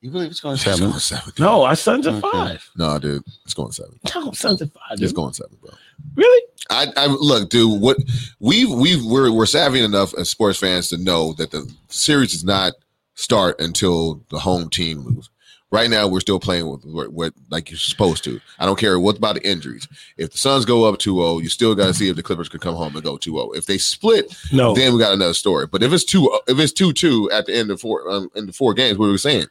[0.00, 0.88] you believe it's going It's seven?
[0.90, 1.32] going seven.
[1.38, 2.20] No, I Suns are Okay.
[2.32, 2.68] five.
[2.76, 3.22] No, dude.
[3.44, 3.98] It's going seven.
[4.14, 5.00] No, Suns are five.
[5.00, 5.70] It's going seven, bro.
[6.16, 6.42] Really?
[6.70, 7.80] I, I look, dude.
[7.80, 7.96] What
[8.40, 12.44] we've we've we're we're savvy enough as sports fans to know that the series does
[12.44, 12.74] not
[13.14, 15.30] start until the home team lose.
[15.70, 18.40] Right now, we're still playing with what, what like you're supposed to.
[18.58, 19.86] I don't care what about the injuries.
[20.16, 22.58] If the Suns go up 2-0, you still got to see if the Clippers can
[22.60, 23.54] come home and go 2-0.
[23.54, 24.74] If they split, No.
[24.74, 25.66] then we got another story.
[25.66, 28.46] But if it's two, if it's two two at the end of four, um, in
[28.46, 29.44] the four games, what are we saying?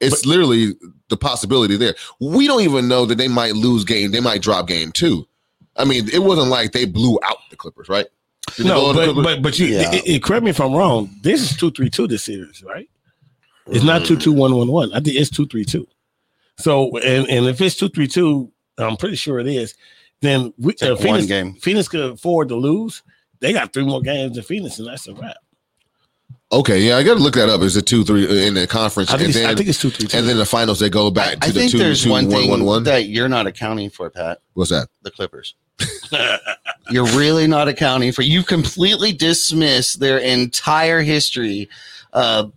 [0.00, 0.74] It's literally
[1.10, 1.94] the possibility there.
[2.18, 4.10] We don't even know that they might lose game.
[4.10, 5.28] They might drop game two.
[5.76, 8.06] I mean, it wasn't like they blew out the Clippers, right?
[8.56, 9.24] Did no, out the but, Clippers?
[9.36, 9.92] but but you Yeah.
[9.94, 11.08] it, it- correct me if I'm wrong.
[11.22, 12.08] This is two three two.
[12.08, 12.90] This series, right?
[13.66, 14.92] It's not two two one one one.
[14.92, 15.86] I think it's two three two.
[16.58, 19.74] So and and if it's two three two, I'm pretty sure it is.
[20.20, 21.54] Then we, Take uh, Phoenix, game.
[21.54, 23.02] Phoenix could afford to lose.
[23.40, 25.36] They got three more games than Phoenix, and that's a wrap.
[26.52, 27.62] Okay, yeah, I got to look that up.
[27.62, 29.68] Is it two three uh, in the conference, I think, and it's, then I think
[29.68, 30.16] it's two, three, two.
[30.16, 32.28] and then the finals they go back to I the think two, there's two, one
[32.28, 32.84] thing one, one.
[32.84, 34.40] that you're not accounting for, Pat.
[34.54, 34.88] What's that?
[35.02, 35.54] The Clippers.
[36.90, 38.22] You're really not accounting for.
[38.22, 41.68] You completely dismiss their entire history.
[42.12, 42.48] Uh,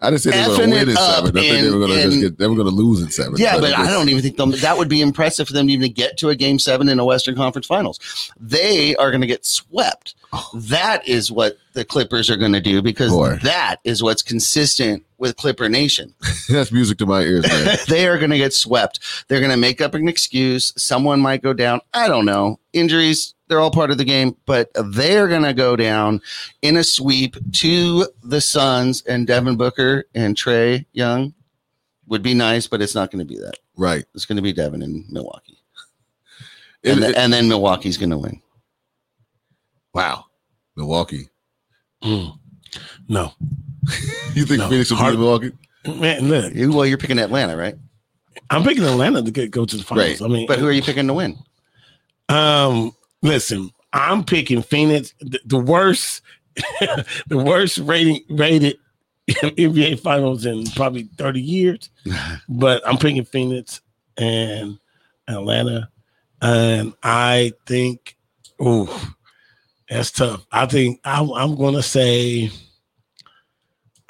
[0.00, 1.36] I didn't say they were going to win in seven.
[1.36, 2.38] I think they were going to just get.
[2.38, 3.34] They were going to lose in seven.
[3.36, 5.72] yeah, but it I don't even think them, that would be impressive for them to
[5.72, 8.32] even get to a game seven in a Western Conference Finals.
[8.38, 10.14] They are going to get swept.
[10.54, 13.36] That is what the Clippers are going to do because Boy.
[13.42, 16.14] that is what's consistent with Clipper Nation.
[16.48, 17.76] That's music to my ears, man.
[17.88, 19.00] they are going to get swept.
[19.28, 20.72] They're going to make up an excuse.
[20.76, 21.80] Someone might go down.
[21.92, 22.58] I don't know.
[22.72, 26.20] Injuries, they're all part of the game, but they're going to go down
[26.62, 31.34] in a sweep to the Suns and Devin Booker and Trae Young
[32.06, 33.54] would be nice, but it's not going to be that.
[33.76, 34.04] right.
[34.14, 35.58] It's going to be Devin in Milwaukee.
[36.82, 38.40] It- And, it- and then Milwaukee's going to win.
[39.94, 40.24] Wow.
[40.76, 41.28] Milwaukee.
[42.02, 42.38] Mm.
[43.08, 43.32] No,
[44.34, 44.68] You think No.
[44.68, 45.52] Phoenix will beat Hard- Milwaukee?
[45.86, 47.76] man, look, You- Well, you're picking Atlanta, right?
[48.50, 50.20] I'm picking Atlanta to get, go to the finals.
[50.20, 50.22] Right.
[50.22, 51.38] I mean, But who are you picking to win?
[52.28, 52.92] Um,
[53.22, 55.14] listen, I'm picking Phoenix.
[55.20, 56.20] The, the worst,
[57.28, 58.78] the worst rating rated
[59.30, 61.90] NBA Finals in probably 30 years.
[62.48, 63.80] but I'm picking Phoenix
[64.18, 64.78] and
[65.28, 65.88] Atlanta,
[66.42, 68.16] and I think,
[68.60, 69.12] oh,
[69.88, 70.44] that's tough.
[70.52, 72.50] I think I'm, I'm going to say,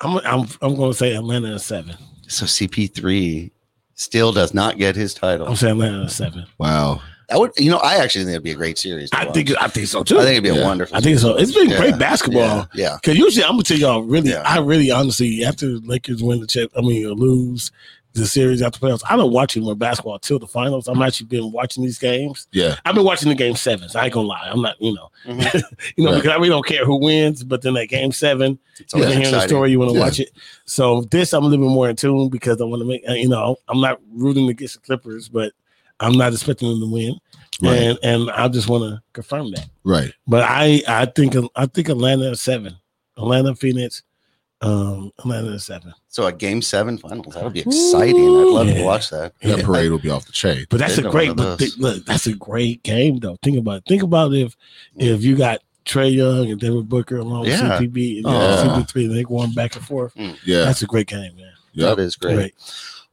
[0.01, 1.97] I'm, I'm, I'm going to say Atlanta in seven.
[2.29, 3.51] So CP3
[3.95, 5.47] still does not get his title.
[5.47, 6.47] I'm saying Atlanta in seven.
[6.59, 7.01] Wow.
[7.31, 9.09] That would, you know, I actually think it'd be a great series.
[9.12, 9.35] I watch.
[9.35, 10.18] think, I think so too.
[10.18, 10.95] I think it'd be a wonderful.
[10.97, 11.37] I think so.
[11.37, 11.79] It's been Yeah.
[11.79, 12.68] great basketball.
[12.75, 12.99] Yeah, yeah.
[13.03, 14.43] Cause usually I'm gonna tell y'all really, Yeah.
[14.45, 17.72] I really honestly after the Lakers win the chip, I mean or lose
[18.15, 20.87] the series after playoffs, I don't watch any more basketball till the finals.
[20.89, 22.47] I'm actually been watching these games.
[22.53, 22.77] Yeah.
[22.85, 23.97] I've been watching the game sevens.
[23.97, 24.49] I ain't gonna lie.
[24.51, 25.62] I'm not, you know, Mhm.
[25.97, 26.23] you know, Right.
[26.23, 29.15] because I really don't care who wins, but then that game seven, It's you always
[29.15, 30.05] can hear the story, you want to Yeah.
[30.05, 30.31] watch it.
[30.65, 33.12] So this I'm a little bit more in tune because I want to make uh,
[33.15, 35.53] you know, I'm not rooting against the Clippers, but
[36.01, 37.19] I'm not expecting them to win.
[37.62, 37.79] Right.
[37.79, 39.69] And and I just want to confirm that.
[39.85, 40.12] Right.
[40.27, 42.77] But I I think I think Atlanta is seven.
[43.17, 44.03] Atlanta Phoenix,
[44.65, 45.93] um, Atlanta is seven.
[46.09, 47.35] So a game seven finals.
[47.35, 48.17] That would be exciting.
[48.17, 48.75] I'd love Yeah.
[48.75, 49.33] to watch that.
[49.43, 49.65] That Yeah.
[49.65, 50.67] parade will be off the chain.
[50.71, 51.79] But that's They're a great of but those.
[51.79, 52.05] look.
[52.07, 53.37] That's a great game though.
[53.43, 53.85] Think about it.
[53.89, 54.57] Think about if
[54.97, 57.62] if you got Trae Young and David Booker along Yeah.
[57.79, 58.62] with CPB and Yeah.
[58.62, 60.12] CP3 and they going back and forth.
[60.45, 60.65] Yeah.
[60.65, 61.53] That's a great game, man.
[61.75, 61.97] Yep.
[61.97, 62.35] That is great.
[62.37, 62.55] Great.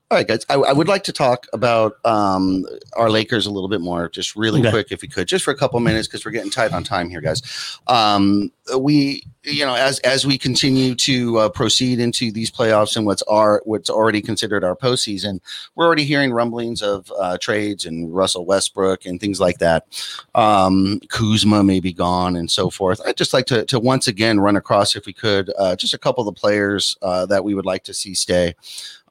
[0.10, 0.45] All right, guys.
[0.49, 2.66] I, I would like to talk about um,
[2.97, 4.70] our Lakers a little bit more, just really Okay.
[4.70, 7.10] quick, if we could, just for a couple minutes, because we're getting tight on time
[7.10, 7.41] here, guys.
[7.88, 13.05] Um, we, you know, as as we continue to uh, proceed into these playoffs and
[13.05, 15.39] what's our what's already considered our postseason,
[15.75, 19.85] we're already hearing rumblings of uh, trades and Russell Westbrook and things like that.
[20.35, 23.01] Um, Kuzma may be gone and so forth.
[23.05, 25.99] I'd just like to to once again run across, if we could, uh, just a
[25.99, 28.55] couple of the players uh, that we would like to see stay.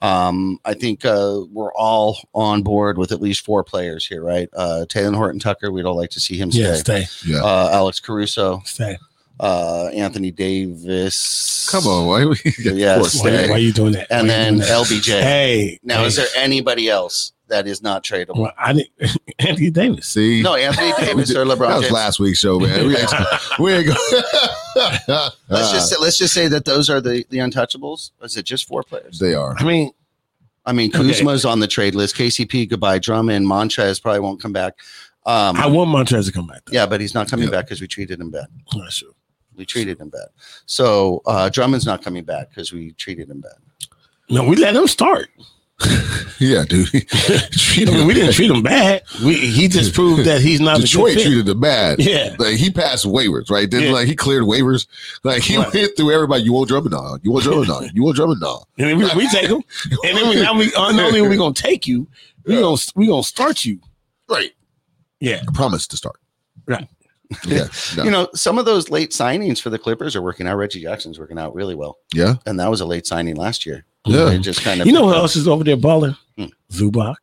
[0.02, 4.48] Um, I think uh, we're all on board with at least four players here, right?
[4.54, 6.62] Uh, Talen Horton Tucker, we'd all like to see him stay.
[6.62, 7.42] Yeah, stay, Yeah.
[7.42, 8.96] Uh, Alex Caruso, stay.
[9.40, 11.68] Uh, Anthony Davis.
[11.70, 12.06] Come on.
[12.06, 12.96] Why we Yes.
[12.96, 13.50] of course, Why, Stay.
[13.50, 14.06] why you doing that?
[14.10, 14.68] And Why then that?
[14.68, 15.20] LBJ.
[15.22, 18.36] hey, Now, hey, is there anybody else that is not tradable?
[18.38, 18.90] Well, I didn't.
[19.38, 20.06] Anthony Davis.
[20.08, 20.42] See?
[20.42, 21.90] No, Anthony Davis or that was James.
[21.92, 22.86] last week's show, man.
[22.86, 23.10] We ain't,
[23.58, 28.10] we ain't go- Let's just say, let's just say that those are the the untouchables.
[28.22, 29.18] Is it just four players?
[29.18, 29.56] they are.
[29.58, 29.90] I mean,
[30.66, 30.98] I mean, Okay.
[31.08, 32.14] Kuzma's on the trade list.
[32.16, 32.98] KCP, goodbye.
[32.98, 34.74] Drummond, Montrez probably won't come back.
[35.26, 36.62] Um, I want Montrez to come back.
[36.66, 36.72] Though.
[36.72, 37.52] yeah, but he's not coming Yeah.
[37.52, 38.46] back because we treated him bad.
[38.72, 39.10] I'm not sure.
[39.60, 40.28] We treated him bad.
[40.64, 43.52] So uh, Drummond's not coming back because we treated him bad.
[44.30, 45.28] No, we let him start.
[46.38, 46.88] Yeah, dude.
[46.94, 49.02] I mean, we didn't treat him bad.
[49.22, 51.26] We he just proved that he's not Detroit a good fit.
[51.28, 51.98] treated him bad.
[51.98, 52.34] Yeah.
[52.38, 53.70] Like he passed waivers, right?
[53.70, 53.92] Then Yeah.
[53.92, 54.86] like he cleared waivers.
[55.22, 55.70] Like he Right.
[55.74, 56.44] went through everybody.
[56.44, 57.20] You want Drummond on?
[57.22, 57.90] You want Drummond on?
[57.92, 58.62] You want Drummond on?
[58.78, 59.62] And then we, we take him,
[60.04, 62.08] and then we now we uh, not only are we gonna take you,
[62.46, 62.62] we Yeah.
[62.62, 63.78] gonna we gonna start you.
[64.26, 64.52] Right.
[65.20, 66.16] Yeah, I promise to start.
[66.66, 66.88] Right.
[67.46, 67.66] Yeah.
[67.96, 68.04] No.
[68.04, 70.56] You know, some of those late signings for the Clippers are working out.
[70.56, 72.34] Reggie Jackson's working out really well, yeah.
[72.46, 73.84] and that was a late signing last year.
[74.06, 74.26] Yeah.
[74.26, 76.16] They just kind of you know who else is over there balling?
[76.36, 76.46] Hmm.
[76.70, 77.16] Zubac.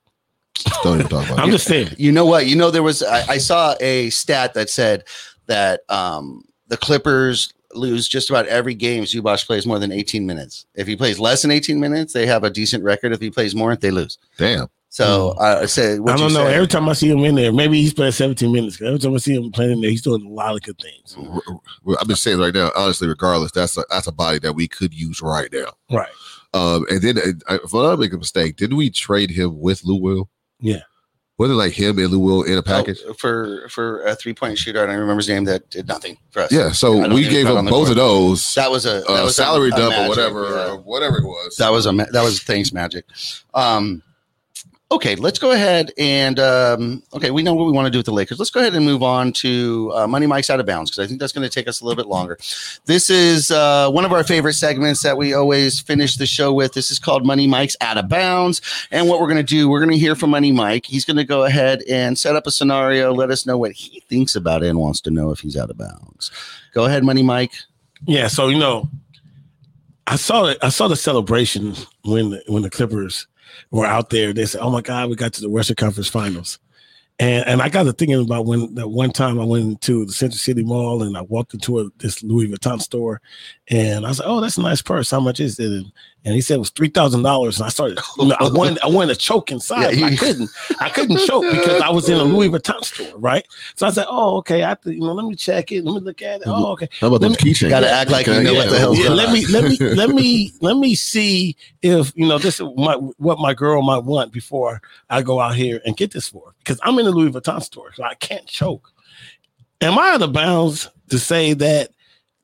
[0.83, 1.53] Don't even talk about I'm it.
[1.53, 1.89] just saying.
[1.97, 2.47] You know what?
[2.47, 3.03] You know there was.
[3.03, 5.03] I, I saw a stat that said
[5.45, 10.65] that um, the Clippers lose just about every game Zubac plays more than 18 minutes.
[10.75, 13.13] If he plays less than 18 minutes, they have a decent record.
[13.13, 14.17] If he plays more, they lose.
[14.37, 14.67] Damn.
[14.89, 16.09] So uh, I say, Hmm.
[16.09, 16.45] I don't know.
[16.45, 18.81] Every time I see him in there, maybe he's playing 17 minutes.
[18.81, 21.15] Every time I see him playing in there, he's doing a lot of good things.
[21.99, 24.93] I've been saying right now, honestly, regardless, that's a that's a body that we could
[24.93, 25.73] use right now.
[25.91, 26.09] Right.
[26.53, 27.17] Um, and then
[27.49, 30.29] uh, if I'm not making a mistake, didn't we trade him with Lou Will?
[30.59, 30.81] Yeah.
[31.37, 32.99] Was it like him and Lou Will in a package?
[33.05, 34.81] Oh, for for a three point shooter.
[34.81, 35.43] I don't remember his name.
[35.43, 36.51] That did nothing for us.
[36.51, 37.89] yeah, so we gave it's him both court.
[37.89, 38.55] of those.
[38.55, 40.71] That was a that uh, was a- salary a dump magic, or whatever, yeah.
[40.71, 41.57] or whatever it was.
[41.57, 43.05] That was a ma- that was thanks magic.
[43.53, 44.01] Um,
[44.89, 48.05] okay, let's go ahead and um, okay, we know what we want to do with
[48.05, 48.39] the Lakers.
[48.39, 51.07] Let's go ahead and move on to uh, Money Mike's out of bounds because I
[51.07, 52.37] think that's going to take us a little bit longer.
[52.85, 56.73] This is uh, one of our favorite segments that we always finish the show with.
[56.73, 58.61] This is called Money Mike's out of bounds,
[58.91, 60.85] and what we're going to do, we're going to hear from Money Mike.
[60.85, 63.99] He's going to go ahead and set up a scenario, let us know what he
[64.07, 66.31] thinks about it, and wants to know if he's out of bounds.
[66.73, 67.51] Go ahead, Money Mike.
[68.05, 68.89] Yeah, so you know,
[70.05, 70.57] I saw it.
[70.61, 71.75] I saw the celebration
[72.05, 73.27] when when the Clippers
[73.71, 74.33] were out there.
[74.33, 76.59] They said, "Oh my God, we got to the Western Conference Finals,"
[77.19, 80.13] and and I got to thinking about when that one time I went to the
[80.13, 83.21] Century City Mall and I walked into a, this Louis Vuitton store,
[83.69, 85.11] and I was like, "Oh, that's a nice purse.
[85.11, 85.91] How much is it?" And,
[86.23, 87.99] and he said it was three thousand dollars, and I started.
[88.17, 90.49] You know, I wanted I wanted to choke inside, Yeah, but I couldn't.
[90.79, 93.45] I couldn't choke because I was in a Louis Vuitton store, right?
[93.75, 94.63] So I said, "Oh, okay.
[94.63, 95.83] I have to, you know, let me check it.
[95.83, 96.47] Let me look at it.
[96.47, 96.63] Mm-hmm.
[96.63, 97.69] Oh, okay." How about those keychains?
[97.69, 100.53] Gotta act like you know what the hell's Yeah, let me let me let me
[100.61, 104.81] let me see if you know this is my, what my girl might want before
[105.09, 106.55] I go out here and get this for her.
[106.59, 108.93] because I'm in a Louis Vuitton store, so I can't choke.
[109.81, 111.91] Am I out of bounds to say that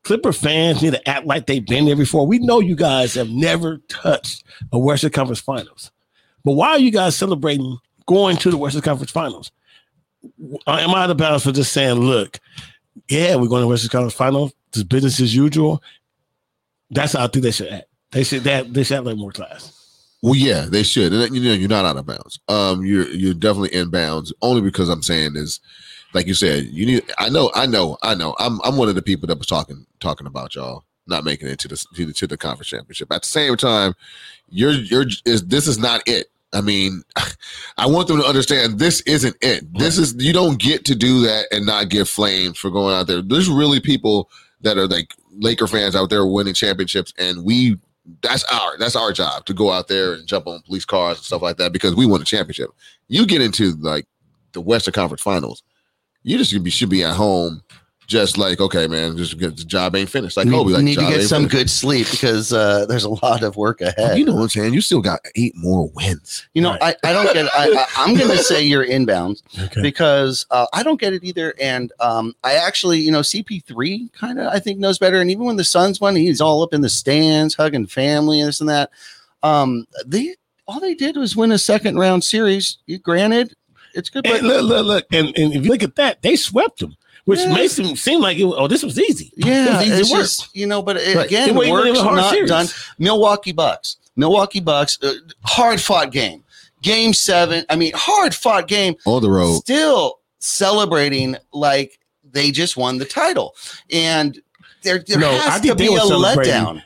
[0.03, 2.27] Clipper fans need to act like they've been there before?
[2.27, 5.91] We know you guys have never touched a Western Conference Finals,
[6.43, 9.51] but why are you guys celebrating going to the Western Conference Finals?
[10.67, 12.39] Am I out of bounds for just saying, look,
[13.09, 14.53] yeah, we're going to Western Conference Finals.
[14.69, 15.81] It's business as usual.
[16.89, 17.87] That's how I think they should act.
[18.11, 19.79] They should they, they should have like more class.
[20.21, 21.11] Well, yeah, they should.
[21.11, 22.39] And, you know, you're not out of bounds.
[22.47, 24.33] Um, you're you're definitely in bounds.
[24.41, 25.59] Only because I'm saying is,
[26.13, 27.03] like you said, you need.
[27.17, 28.35] I know, I know, I know.
[28.39, 31.59] I'm I'm one of the people that was talking talking about y'all not making it
[31.59, 33.11] to the to the, to the conference championship.
[33.11, 33.93] At the same time,
[34.49, 36.27] you're you're is this is not it.
[36.53, 37.03] I mean,
[37.77, 39.65] I want them to understand this isn't it.
[39.73, 43.07] This is you don't get to do that and not get flamed for going out
[43.07, 43.21] there.
[43.21, 44.29] There's really people
[44.61, 47.77] that are like Laker fans out there winning championships, and we
[48.21, 51.25] that's our that's our job to go out there and jump on police cars and
[51.25, 52.69] stuff like that because we won a championship.
[53.07, 54.05] You get into like
[54.53, 55.63] the Western Conference Finals,
[56.23, 57.61] you just should be, should be at home,
[58.05, 60.35] just like okay, man, just because the job ain't finished.
[60.35, 61.51] Like need, Kobe, like need to get some finished.
[61.55, 64.17] good sleep because uh, there's a lot of work ahead.
[64.17, 64.73] You know what I'm saying?
[64.73, 66.45] You still got eight more wins.
[66.53, 66.95] You know, Right.
[67.03, 67.45] I, I don't get.
[67.55, 69.81] I, I, I'm going to say you're inbound Okay.
[69.81, 71.53] because uh, I don't get it either.
[71.61, 75.21] And um, I actually, you know, CP3 kind of I think knows better.
[75.21, 78.49] And even when the Suns won, he's all up in the stands, hugging family and
[78.49, 78.89] this and that.
[79.43, 80.35] Um, they
[80.67, 82.77] all they did was win a second round series.
[83.01, 83.53] Granted,
[83.93, 86.79] it's good, but look, look, look, and, and if you look at that, they swept
[86.79, 87.53] them, which Yeah.
[87.53, 89.31] makes them seem like it, oh, this was easy.
[89.35, 90.21] Yeah, it was easy it's work.
[90.21, 91.25] just, you know, but it, Right.
[91.27, 92.49] again, It work's not series.
[92.49, 92.67] done.
[92.99, 95.13] Milwaukee Bucks, Milwaukee Bucks, uh,
[95.43, 96.43] hard fought game,
[96.81, 97.65] game seven.
[97.69, 98.95] I mean, hard fought game.
[99.05, 99.57] On the road.
[99.61, 101.99] Still celebrating like
[102.31, 103.55] they just won the title,
[103.91, 104.39] and
[104.81, 106.83] there, there No, I has think to they be were a celebrating letdown.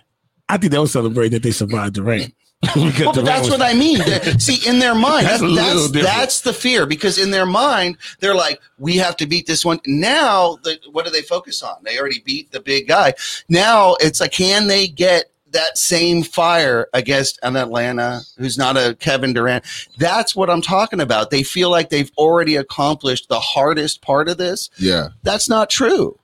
[0.50, 2.32] I think they will celebrate that they survived the rain.
[2.76, 4.02] Well, but that's what I mean.
[4.40, 8.36] See, in their mind, That's that's that's, that's the fear because in their mind, they're
[8.36, 9.80] like, we have to beat this one.
[9.86, 11.76] Now, the, what do they focus on?
[11.84, 13.14] They already beat the big guy.
[13.48, 18.96] Now it's like, can they get that same fire against an Atlanta who's not a
[19.00, 19.64] Kevin Durant?
[19.98, 21.30] That's what I'm talking about.
[21.30, 24.72] They feel like they've already accomplished the hardest part of this.
[24.78, 25.10] Yeah.
[25.22, 26.20] That's not true.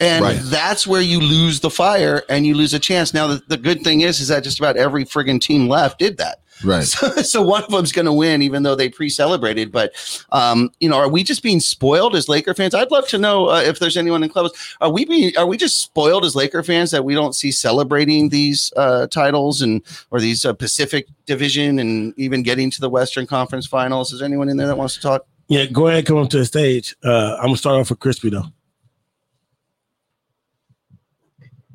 [0.00, 0.38] And Right.
[0.44, 3.12] that's where you lose the fire and you lose a chance.
[3.12, 6.18] Now, the, the good thing is, is that just about every friggin' team left did
[6.18, 6.40] that.
[6.64, 6.84] Right.
[6.98, 9.70] So, so one of them's going to win, even though they pre-celebrated.
[9.70, 9.92] But
[10.32, 12.74] um, you know, are we just being spoiled as Laker fans?
[12.74, 14.76] I'd love to know uh, if there's anyone in clubs.
[14.80, 15.36] Are we being?
[15.36, 19.62] Are we just spoiled as Laker fans that we don't see celebrating these uh, titles
[19.62, 24.12] and or these uh, Pacific Division and even getting to the Western Conference Finals?
[24.12, 25.26] Is there anyone in there that wants to talk?
[25.46, 26.96] Yeah, go ahead, come up to the stage.
[27.04, 28.46] Uh, I'm gonna start off with Crispy though.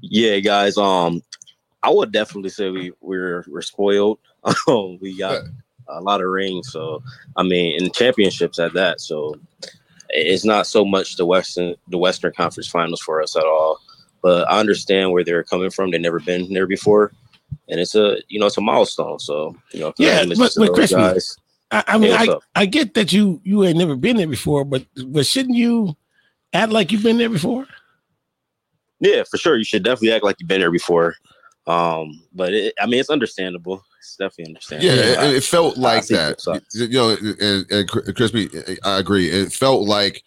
[0.05, 0.77] Yeah, guys.
[0.77, 1.21] Um,
[1.81, 4.19] I would definitely say we we're we're spoiled.
[4.67, 5.41] Um, we got
[5.87, 7.01] a lot of rings, so
[7.37, 8.99] I mean, and championships at that.
[8.99, 9.35] So
[10.09, 13.79] it's not so much the Western the Western Conference Finals for us at all.
[14.21, 15.91] But I understand where they're coming from.
[15.91, 17.13] They've never been there before,
[17.69, 19.19] and it's a you know it's a milestone.
[19.19, 21.37] So you know, Yeah, but- but those Crispy, guys.
[21.71, 22.61] I, I mean, what's I.
[22.61, 25.95] I get that you you ain't never been there before, but but shouldn't you
[26.53, 27.65] act like you've been there before?
[28.99, 29.57] Yeah, for sure.
[29.57, 31.15] You should definitely act like you've been there before.
[31.67, 33.83] Um, but it, I mean, it's understandable.
[33.99, 34.95] It's definitely understandable.
[34.95, 36.43] Yeah, it, it felt like that.
[36.73, 38.49] You know, and, and Crispy,
[38.83, 39.29] I agree.
[39.29, 40.23] It felt like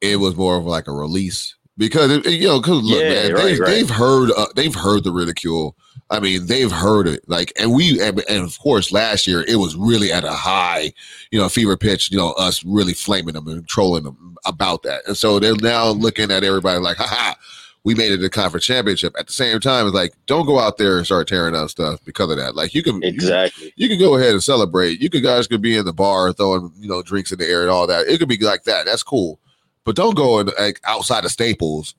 [0.00, 3.32] it was more of like a release because it, you know, because look, Yeah, man,
[3.32, 3.70] right, they, right.
[3.70, 5.74] they've heard uh, they've heard the ridicule
[6.10, 7.28] I mean, they've heard it.
[7.28, 10.92] Like, and we, and, and of course, last year it was really at a high,
[11.30, 12.10] you know, fever pitch.
[12.10, 15.02] You know, us really flaming them and trolling them about that.
[15.06, 17.36] And so they're now looking at everybody like, ha ha.
[17.84, 19.14] We made it to the conference championship.
[19.18, 22.00] At the same time, it's like, don't go out there and start tearing out stuff
[22.04, 22.56] because of that.
[22.56, 23.74] Like, you can Exactly.
[23.76, 25.00] you can go ahead and celebrate.
[25.00, 27.60] You could guys could be in the bar throwing you know drinks in the air
[27.62, 28.06] and all that.
[28.06, 28.86] It could be like that.
[28.86, 29.38] That's cool,
[29.84, 31.94] but don't go in, like outside of Staples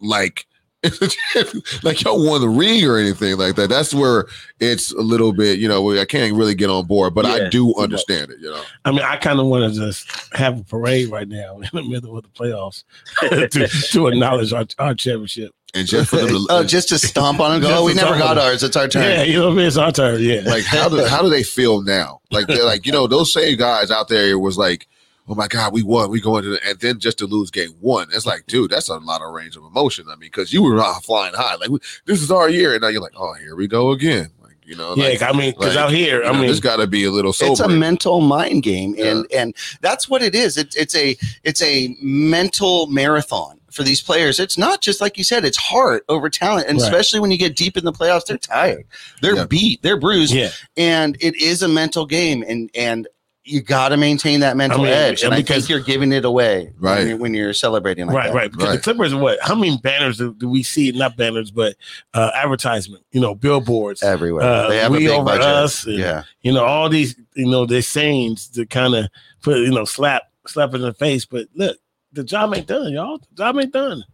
[0.00, 0.46] like
[1.82, 3.68] like y'all won the ring or anything like that.
[3.68, 4.26] That's where
[4.60, 7.50] it's a little bit you know I can't really get on board, but I do
[7.50, 7.84] too much.
[7.84, 8.38] understand it.
[8.40, 11.56] You know, I mean, I kind of want to just have a parade right now
[11.60, 12.84] in the middle of the playoffs
[13.50, 15.54] to, to acknowledge our, our championship.
[15.74, 17.80] and just for them to, oh, just to stomp on and go.
[17.80, 18.62] Oh, we never got ours.
[18.62, 19.02] It's our turn.
[19.02, 19.66] Yeah, you know what I mean?
[19.66, 20.22] It's our turn.
[20.22, 20.40] Yeah.
[20.46, 22.20] like how do how do they feel now?
[22.30, 24.88] Like they're like you know those same guys out there was like.
[25.28, 26.10] Oh my God, we won.
[26.10, 28.08] We go into the, and then just to lose game one.
[28.12, 30.06] It's like, dude, that's a lot of range of emotion.
[30.08, 31.70] I mean, because you were flying high, like
[32.06, 34.30] this is our year, and now you're like, oh, here we go again.
[34.42, 36.46] Like you know, yeah, like, I mean, because like, out here, you I know, mean,
[36.46, 37.52] there's got to be a little sober.
[37.52, 41.62] it's a mental mind game and and that's what it is it's it's a it's
[41.62, 46.28] a mental marathon for these players it's not just like you said it's heart over
[46.28, 46.84] talent and Right.
[46.86, 48.84] especially when you get deep in the playoffs they're tired
[49.22, 49.44] they're Yeah.
[49.46, 50.50] beat they're bruised yeah.
[50.76, 53.06] and it is a mental game and and
[53.44, 55.80] you got to maintain that mental I mean, edge and and I because- think you're
[55.80, 56.98] giving it away Right.
[56.98, 58.34] when you're, when you're celebrating like right, that.
[58.34, 58.50] right.
[58.52, 58.76] Because Right.
[58.76, 59.38] the Clippers, what?
[59.40, 60.92] How many banners do, do we see?
[60.92, 61.74] Not banners, but
[62.12, 63.02] uh, advertisement.
[63.12, 64.02] You know, billboards.
[64.02, 66.88] everywhere Uh, they have a we big over budget us and- yeah You know, all
[66.88, 67.16] these.
[67.34, 69.06] You know, they're sayings to kind of
[69.42, 69.56] put.
[69.58, 71.24] You know, slap slap it in the face.
[71.24, 71.78] But look,
[72.12, 73.18] the job ain't done, y'all.
[73.18, 74.04] The job ain't done.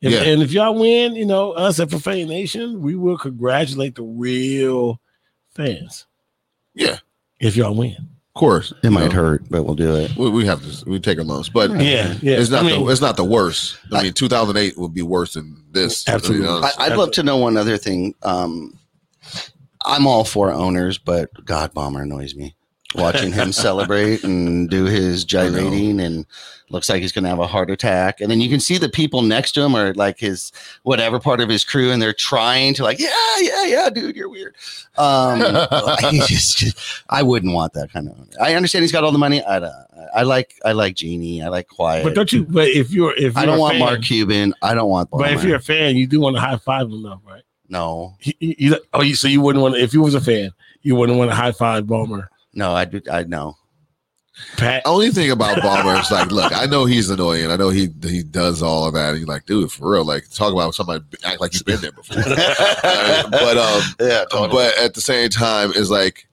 [0.00, 0.22] If, Yeah.
[0.22, 5.00] And if y'all win, you know, us at Profane Nation, we will congratulate the real
[5.50, 6.06] fans.
[6.74, 6.98] Yeah.
[7.40, 7.96] If y'all win.
[8.36, 11.00] Of course, it might know, hurt but we'll do it We, we have to we
[11.00, 12.36] take a loss, but Yeah, yeah.
[12.36, 13.78] it's not I mean, the, it's not the worst.
[13.90, 16.04] I mean, 2008 would be worse than this.
[16.04, 16.46] to be Absolutely.
[16.46, 18.14] I, I'd love to know one other thing.
[18.22, 18.78] Um,
[19.86, 22.55] I'm all for owners, but God Ballmer annoys me.
[22.96, 26.26] Watching him celebrate and do his gyrating, and
[26.70, 28.20] looks like he's going to have a heart attack.
[28.20, 30.50] And then you can see the people next to him are like his
[30.82, 33.08] whatever part of his crew, and they're trying to like, yeah,
[33.40, 34.54] yeah, yeah, dude, you're weird.
[34.96, 36.64] Um, I just,
[37.08, 38.16] I wouldn't want that kind of.
[38.40, 39.42] I understand he's got all the money.
[39.44, 39.72] I, don't-
[40.14, 41.42] I like, I like Genie.
[41.42, 42.04] I like Quiet.
[42.04, 42.44] but don't you?
[42.44, 44.54] But if you're, if you're I don't want fan, Mark Cuban.
[44.62, 45.10] I don't want.
[45.10, 47.42] But if you're a fan, you do want to high five him, though, right?
[47.68, 50.20] no, You, you, you- oh, you, so you wouldn't want to, if you was a
[50.20, 50.50] fan,
[50.82, 52.28] you wouldn't want to high five Ballmer.
[52.56, 53.00] No, I do.
[53.10, 53.56] I know.
[54.58, 57.50] Pat, Only thing about Ballmer is like, look, I know he's annoying.
[57.50, 59.14] I know he he does all of that.
[59.14, 62.22] He's like, dude, for real, like talk about somebody act like you've been there before.
[62.26, 64.48] Uh, but um, yeah, totally.
[64.48, 66.26] but at the same time, it's like,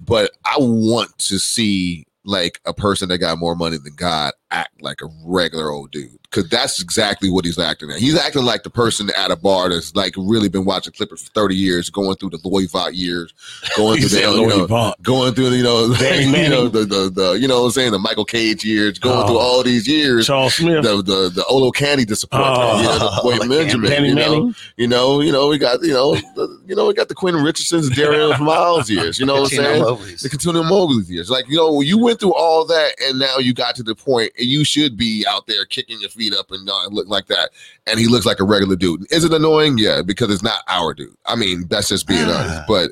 [0.00, 4.80] but I want to see like a person that got more money than God act
[4.82, 7.98] like a regular old dude because that's exactly what he's acting at.
[7.98, 11.30] He's acting like the person at a bar that's like really been watching Clippers for
[11.32, 13.32] thirty years, going through the Louis Vuitton years,
[13.76, 14.94] going through the said you know, Vuitton.
[15.02, 17.72] going through the, you know, Danny you know the, the the you know what I'm
[17.72, 19.26] saying the Michael Cage years, going Oh.
[19.26, 20.26] through all these years.
[20.26, 22.76] Charles Smith, The the the Olo Candy disappointment, Oh.
[22.78, 24.54] you know, the boy Like Benjamin, Danny you know, Manning.
[24.76, 27.34] you know, you know, we got, you know, the, you know, we got the Quinn
[27.36, 29.18] Richardson's, Darius Miles years.
[29.18, 29.82] You know what I'm saying?
[29.82, 30.20] Mowgli's.
[30.22, 31.30] The Continuum Mowgli's years.
[31.30, 34.32] Like, you know, you went through all that, and now you got to the point,
[34.38, 37.50] and you should be out there kicking your feet up and uh, look like that.
[37.86, 39.10] And he looks like a regular dude.
[39.12, 39.76] Is it annoying?
[39.78, 41.16] Yeah, because it's not our dude.
[41.26, 42.62] I mean, that's just being honest.
[42.68, 42.90] But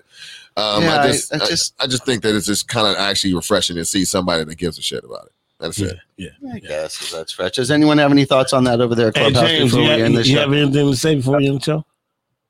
[0.57, 2.87] um, Yeah, I I- just, I I, just- I just think that it's just kind
[2.87, 5.33] of actually refreshing to see somebody that gives a shit about it.
[5.61, 5.99] That's Yeah, it.
[6.17, 6.53] yeah.
[6.55, 7.53] I guess that's fresh.
[7.53, 10.01] Does anyone have any thoughts on that over there, Hey, James, before you, we have,
[10.01, 10.41] end this you show?
[10.41, 11.87] have anything to say before you end the show?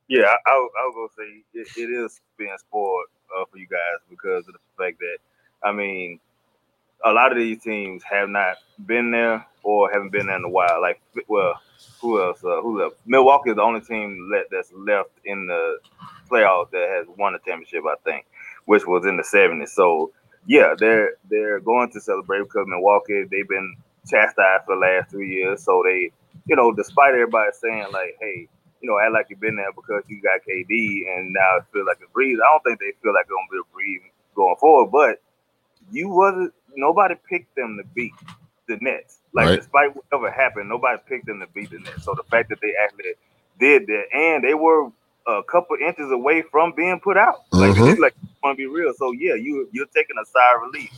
[0.08, 3.04] Yeah, I, I, I was gonna say it, it is being spoiled
[3.38, 5.18] uh, for you guys because of the fact that
[5.62, 6.20] I mean,
[7.04, 10.48] a lot of these teams have not been there or haven't been there in a
[10.48, 10.80] while.
[10.80, 11.60] Like, well,
[12.00, 12.42] who else?
[12.44, 12.96] Uh, who left?
[13.06, 15.78] Milwaukee is the only team that's left in the
[16.30, 18.26] playoffs that has won a championship, I think,
[18.66, 19.70] which was in the '70s.
[19.70, 20.12] So,
[20.46, 23.76] yeah, they're they're going to celebrate because Milwaukee they've been
[24.08, 25.62] chastised for the last three years.
[25.62, 26.10] So they,
[26.46, 28.48] you know, despite everybody saying like, hey
[28.82, 31.86] you know, act like you've been there because you got KD and now it feels
[31.86, 32.38] like a breeze.
[32.42, 34.02] I don't think they feel like it's gonna be a breeze
[34.34, 35.22] going forward, but
[35.90, 38.12] you wasn't nobody picked them to beat
[38.68, 39.18] the Nets.
[39.34, 39.56] Like Right.
[39.58, 42.04] despite whatever happened, nobody picked them to beat the Nets.
[42.04, 43.14] So the fact that they actually
[43.58, 44.90] did that and they were
[45.26, 47.40] a couple inches away from being put out.
[47.52, 47.98] Like Mhm.
[47.98, 48.92] like want to be real.
[48.94, 50.90] So yeah, you you're taking a sigh of relief.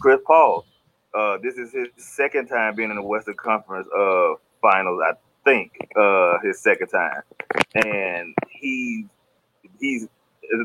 [0.00, 0.64] Chris Paul,
[1.14, 5.12] uh, this is his second time being in the Western Conference uh finals, I
[5.44, 5.72] think.
[5.96, 7.22] Uh his second time.
[7.74, 9.06] And he
[9.80, 10.08] he's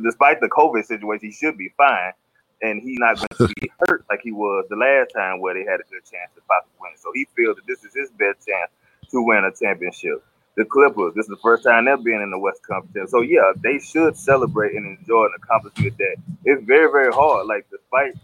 [0.03, 2.13] despite the COVID situation, he should be fine.
[2.61, 5.61] And he's not going to be hurt like he was the last time where they
[5.69, 6.91] had a good chance to possibly win.
[6.97, 8.71] So he feels that this is his best chance
[9.11, 10.23] to win a championship.
[10.55, 11.13] the Clippers.
[11.15, 13.11] This is the first time they're being in the West Conference.
[13.11, 17.45] So yeah, they should celebrate and enjoy an accomplishment that it's very, very hard.
[17.47, 18.15] Like despite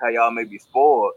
[0.00, 1.12] how y'all may be spoiled,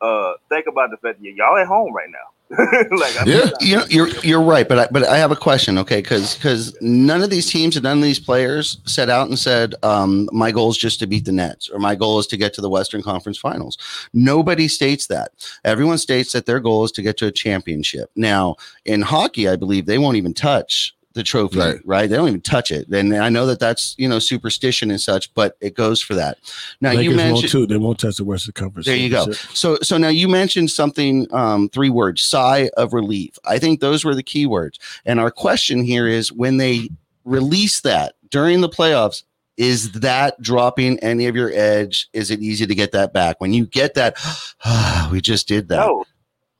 [0.00, 2.30] uh, think about the fact that y'all at home right now.
[2.90, 3.50] like I Yeah.
[3.60, 6.02] You know, you're you're right, but I, but I have a question, okay?
[6.02, 9.74] Because because none of these teams and none of these players set out and said,
[9.82, 12.52] um, "My goal is just to beat the Nets," or "My goal is to get
[12.54, 13.78] to the Western Conference Finals."
[14.12, 15.30] Nobody states that.
[15.64, 18.10] Everyone states that their goal is to get to a championship.
[18.16, 21.80] Now, in hockey, I believe they won't even touch the trophy, right?
[21.84, 22.08] Right.
[22.10, 22.88] They don't even touch it.
[22.88, 26.38] And I know that that's you know superstition and such, but it goes for that.
[26.80, 27.66] Now Lakers you won't mentioned too.
[27.66, 28.86] They won't touch the Western Conference.
[28.86, 29.30] there you go.
[29.32, 33.38] So so now you mentioned something um three words, sigh of relief.
[33.44, 34.78] I think those were the key words.
[35.04, 36.88] And our question here is when they
[37.24, 39.22] release that during the playoffs,
[39.56, 42.08] is that dropping any of your edge?
[42.12, 43.40] Is it easy to get that back?
[43.40, 44.16] When you get that,
[45.12, 45.76] we just did that.
[45.76, 46.04] No,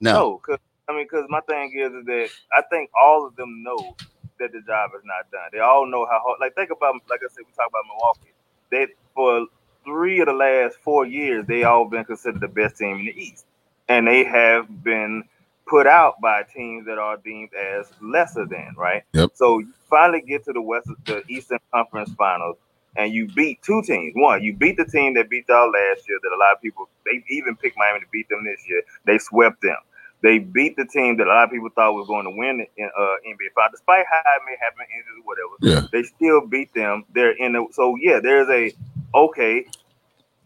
[0.00, 0.40] No.
[0.46, 0.56] no,
[0.88, 3.96] I mean, because my thing is, is that I think all of them know
[4.38, 5.50] that the job is not done.
[5.52, 6.38] They all know how hard.
[6.40, 8.32] Like think about, like I said, we talk about Milwaukee.
[8.70, 9.46] They for
[9.84, 13.20] three of the last four years, they all been considered the best team in the
[13.22, 13.46] East,
[13.88, 15.24] and they have been
[15.66, 18.74] put out by teams that are deemed as lesser than.
[18.76, 19.02] Right.
[19.12, 19.30] Yep.
[19.34, 22.56] So you finally get to the West, the Eastern Conference Finals.
[22.94, 24.12] And you beat two teams.
[24.14, 26.18] One, you beat the team that beat y'all last year.
[26.22, 28.82] That a lot of people they even picked Miami to beat them this year.
[29.06, 29.78] They swept them.
[30.22, 32.90] They beat the team that a lot of people thought was going to win in
[32.96, 35.54] uh, NBA Five, despite how it may have been injured or whatever.
[35.82, 35.88] Yeah.
[35.92, 37.04] They still beat them.
[37.14, 38.20] They're in the so yeah.
[38.22, 38.72] There's a
[39.16, 39.66] okay.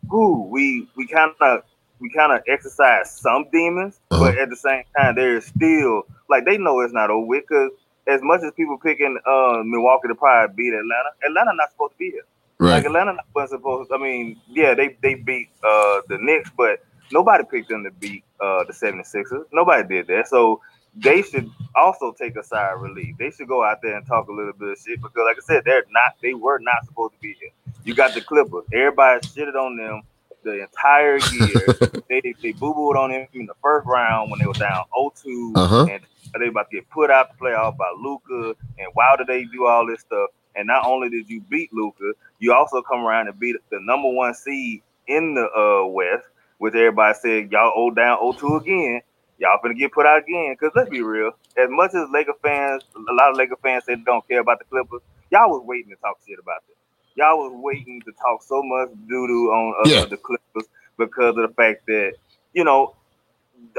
[0.08, 1.62] Who we we kind of
[1.98, 4.24] we kind of exercise some demons, Uh-huh.
[4.24, 7.44] but at the same time, there is still like they know it's not over with
[7.48, 7.70] because
[8.06, 11.98] as much as people picking uh, Milwaukee to probably beat Atlanta, Atlanta not supposed to
[11.98, 12.22] be here.
[12.58, 12.76] Right.
[12.76, 13.90] Like Atlanta wasn't supposed.
[13.92, 18.24] I mean, yeah, they they beat uh the Knicks, but nobody picked them to beat
[18.40, 19.44] uh the 76ers.
[19.52, 20.28] Nobody did that.
[20.28, 20.60] So
[20.94, 23.16] they should also take a sigh of relief.
[23.18, 25.44] They should go out there and talk a little bit of shit because, like I
[25.46, 26.14] said, they're not.
[26.22, 27.50] They were not supposed to be here.
[27.84, 28.64] You got the Clippers.
[28.72, 30.02] Everybody shitted on them
[30.42, 32.02] the entire year.
[32.08, 35.52] they they boo booed on them in the first round when they were down 0-2,
[35.56, 35.86] Uh-huh.
[35.90, 36.00] and
[36.42, 38.54] they about to get put out the playoff by Luka.
[38.78, 40.30] And why did they do all this stuff?
[40.54, 44.08] And not only did you beat Luka, you also come around and beat the number
[44.08, 46.26] one seed in the uh, West,
[46.58, 49.00] which everybody said y'all owe down 0-2 again.
[49.38, 50.56] Y'all finna get put out again.
[50.58, 53.94] Cause let's be real, as much as Laker fans, a lot of Laker fans say
[53.94, 56.76] they don't care about the Clippers, y'all was waiting to talk shit about them.
[57.16, 60.04] Y'all was waiting to talk so much doo doo on uh, Yeah.
[60.06, 62.14] the Clippers because of the fact that
[62.54, 62.94] you know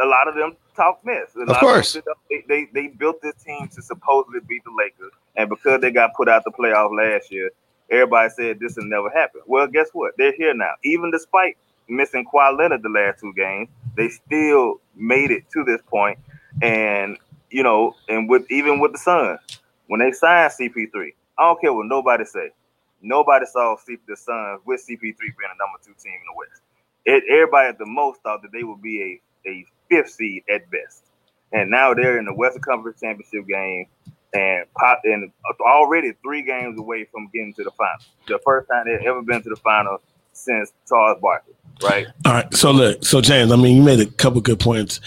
[0.01, 1.30] a lot of them talk mess.
[1.36, 1.95] A lot them course.
[1.95, 5.91] up- they, they they built this team to supposedly beat the Lakers, and because they
[5.91, 7.51] got put out the playoff last year,
[7.91, 9.41] everybody said this will never happen.
[9.47, 10.13] Well, guess what?
[10.17, 10.73] They're here now.
[10.84, 11.57] Even despite
[11.89, 16.19] missing Kawhi Leonard the last two games, they still made it to this point.
[16.61, 17.17] And
[17.49, 19.39] you know, and with even with the Suns,
[19.88, 22.51] when they signed CP3, I don't care what nobody say.
[23.01, 26.61] Nobody saw C- the Suns with CP3 being a number two team in the West.
[27.05, 30.69] It, everybody at the most thought that they would be a, a fifth seed at
[30.71, 31.05] best.
[31.53, 33.85] And now they're in the Western Conference Championship game
[34.33, 35.31] and pop and
[35.61, 37.99] already three games away from getting to the final.
[38.27, 39.99] The first time they've ever been to the final
[40.33, 41.53] since Charles Barkley,
[41.84, 42.07] right?
[42.25, 42.53] All right.
[42.53, 44.99] So look, so James, I mean, you made a couple good points,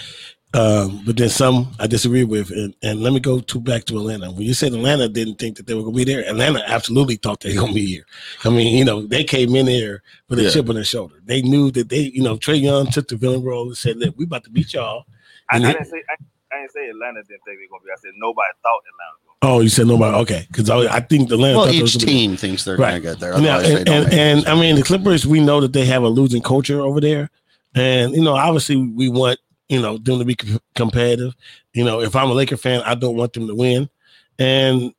[0.53, 2.51] um, but then some I disagree with.
[2.51, 4.31] And, and let me go to back to Atlanta.
[4.31, 7.15] When you said Atlanta didn't think that they were going to be there, Atlanta absolutely
[7.15, 8.05] thought they were going to be here.
[8.43, 10.49] I mean, you know, they came in there with a Yeah.
[10.49, 11.15] chip on their shoulder.
[11.23, 14.15] They knew that they, you know, Trae Young took the villain role and said, "Look,
[14.17, 15.05] we about to beat y'all."
[15.49, 16.15] I, I didn't say I,
[16.53, 17.91] I didn't say Atlanta didn't think they were gonna be.
[17.91, 20.15] I said nobody thought Atlanta was Oh, you said nobody.
[20.17, 21.57] Okay, because I, I think Atlanta.
[21.57, 23.01] Well, thought they was each be- team thinks they're Right.
[23.01, 23.39] going to get there.
[23.41, 26.41] Now, and, and, and I mean, the Clippers, we know that they have a losing
[26.43, 27.29] culture over there.
[27.73, 31.33] And, you know, obviously we want, you know, them to be com- competitive.
[31.73, 33.89] You know, if I'm a Laker fan, I don't want them to win.
[34.37, 34.93] And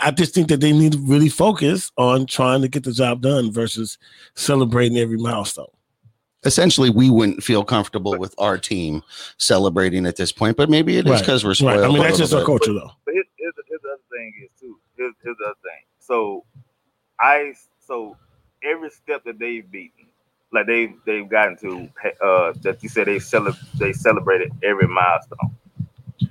[0.00, 3.22] I just think that they need to really focus on trying to get the job
[3.22, 3.98] done versus
[4.36, 5.66] celebrating every milestone.
[6.44, 9.02] essentially we wouldn't feel comfortable with our team
[9.38, 11.56] celebrating at this point, but maybe it is Right, because we're Right.
[11.56, 11.84] spoiled.
[11.84, 12.90] I mean, that's just our culture, though.
[13.04, 14.78] But here's, here's, the- here's the other thing is too.
[14.96, 15.84] Here's, here's the other thing.
[16.00, 16.44] So
[17.20, 17.54] I
[17.86, 18.16] so
[18.64, 20.06] every step that they've beaten,
[20.52, 21.90] like they've they've gotten to,
[22.24, 25.56] uh, that you said they cele- they celebrated every milestone.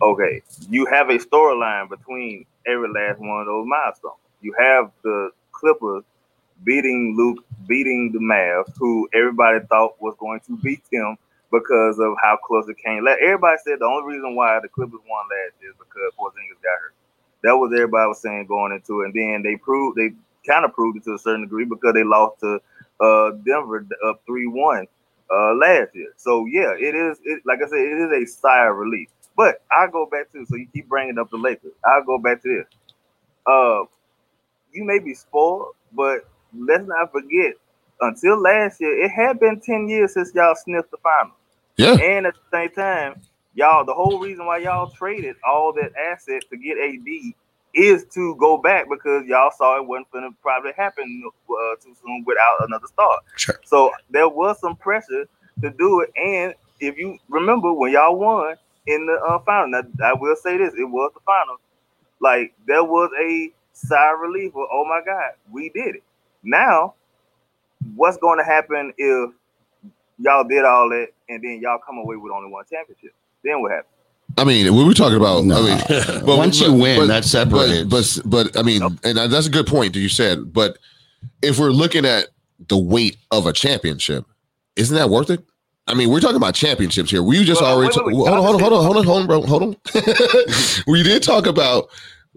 [0.02, 4.20] Okay, you have a storyline between every last one of those milestones.
[4.42, 6.04] You have the Clippers
[6.64, 11.18] beating Luke, beating the Mavs, who everybody thought was going to beat them
[11.52, 13.06] because of how close it came.
[13.08, 16.96] Everybody said the only reason why the Clippers won last is because Porzingis got hurt.
[17.44, 19.06] That was everybody was saying going into it.
[19.06, 20.12] And then they proved they
[20.46, 22.60] kind of proved it to a certain degree because they lost to
[23.00, 24.88] uh, Denver up three one
[25.32, 26.14] uh, last year.
[26.18, 27.20] So yeah, it is.
[27.24, 29.10] It, like I said, it is a sigh of relief.
[29.36, 31.74] But I go back to so you keep bringing up the Lakers.
[31.86, 32.66] I'll go back to this.
[33.46, 33.84] Uh,
[34.74, 36.28] you may be spoiled, but
[36.58, 37.54] let's not forget.
[38.02, 41.34] Until last year, it had been ten years since y'all sniffed the final.
[41.78, 41.94] Yeah.
[41.94, 43.22] And at the same time,
[43.58, 47.34] y'all the whole reason why y'all traded all that asset to get AD
[47.74, 51.94] is to go back because y'all saw it wasn't going to probably happen uh, too
[52.02, 53.20] soon without another star.
[53.36, 53.60] Sure.
[53.66, 55.28] So there was some pressure
[55.62, 56.12] to do it.
[56.16, 58.56] And if you remember when y'all won
[58.86, 61.58] in the uh, final, now, I will say this: it was the final.
[62.20, 64.52] Like there was a sigh of relief.
[64.56, 66.04] Of, oh my God, we did it.
[66.44, 66.94] Now,
[67.96, 69.32] what's going to happen if
[70.20, 73.14] y'all did all that and then y'all come away with only one championship?
[73.44, 73.94] Then what happens?
[74.38, 75.46] I mean, we were talking about.
[75.46, 75.58] No.
[75.58, 75.82] I mean,
[76.26, 77.90] but- Once you win, but- that's separated.
[77.90, 80.54] But, but but I mean, and that's a good point that you said.
[80.54, 80.78] But
[81.42, 82.28] if we're looking at
[82.68, 84.26] the weight of a championship,
[84.76, 85.44] isn't that worth it?
[85.90, 87.24] I mean, we're talking about championships here.
[87.24, 88.28] We just Well, already wait, ta- wait, wait.
[88.28, 89.76] hold on, hold on, hold on, hold on, hold on, bro, hold on.
[90.88, 91.88] we did talk about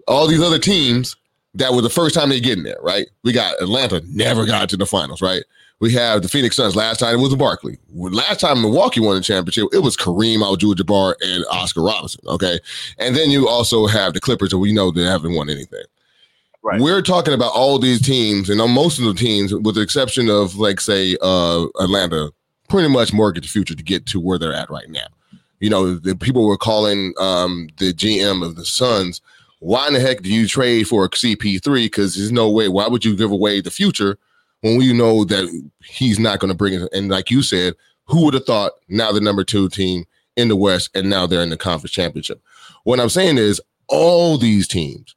[0.07, 1.17] all these other teams
[1.55, 3.07] that were the first time they get in there, right?
[3.23, 5.43] We got Atlanta never got to the finals, right?
[5.81, 6.75] We have the Phoenix Suns.
[6.75, 7.79] Last time it was Barkley.
[7.91, 12.21] Last time Milwaukee won the championship, it was Kareem Abdul-Jabbar and Oscar Robinson.
[12.27, 12.59] Okay,
[12.99, 15.83] and then you also have the Clippers, and we know they haven't won anything.
[16.63, 16.79] Right.
[16.79, 20.29] We're talking about all these teams, and on most of the teams, with the exception
[20.29, 22.29] of like say uh, Atlanta,
[22.69, 25.07] pretty much mortgage the future to get to where they're at right now.
[25.61, 29.19] You know, the people were calling um, the GM of the Suns.
[29.61, 31.85] Why in the heck do you trade for a CP3?
[31.85, 32.67] Because there's no way.
[32.67, 34.19] Why would you give away the future
[34.61, 36.89] when we know that he's not going to bring it?
[36.93, 37.73] And like you said,
[38.05, 40.05] who would have thought now the number two team
[40.35, 42.41] in the West and now they're in the conference championship?
[42.83, 45.15] What I'm saying is all these teams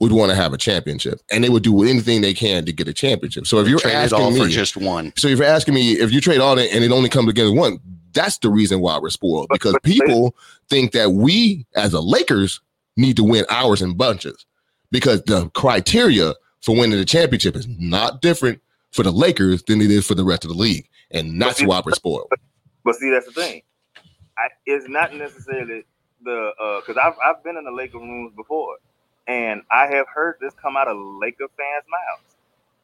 [0.00, 2.88] would want to have a championship and they would do anything they can to get
[2.88, 3.46] a championship.
[3.46, 5.12] So if you're Trade asking all me, for just one.
[5.16, 7.52] so if you're asking me if you trade all that and it only comes together
[7.52, 7.78] one,
[8.12, 10.34] that's the reason why we're spoiled because people
[10.68, 12.60] think that we as a Lakers
[12.96, 14.46] need to win ours in bunches
[14.90, 18.60] because the criteria for winning the championship is not different
[18.92, 21.66] for the Lakers than it is for the rest of the league, and that's see-
[21.66, 22.30] why we're spoiled.
[22.84, 23.62] But see, that's the thing.
[24.38, 25.84] I, it's not necessarily
[26.24, 28.76] the uh, because I've I've been in the Laker rooms before,
[29.26, 32.36] and I have heard this come out of Laker fans' mouths.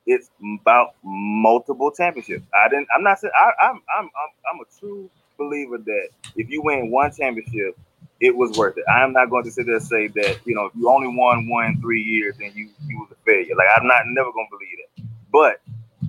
[0.06, 0.30] It's
[0.60, 2.46] about multiple championships.
[2.54, 2.88] I didn't.
[2.94, 3.32] I'm not saying.
[3.36, 7.76] I, I'm I'm I'm I'm a true believer that if you win one championship,
[8.20, 8.84] it was worth it.
[8.88, 11.08] I am not going to sit there and say that you know if you only
[11.08, 13.54] won one three years, then you you was a failure.
[13.56, 15.04] Like I'm not never going to believe that.
[15.32, 15.60] But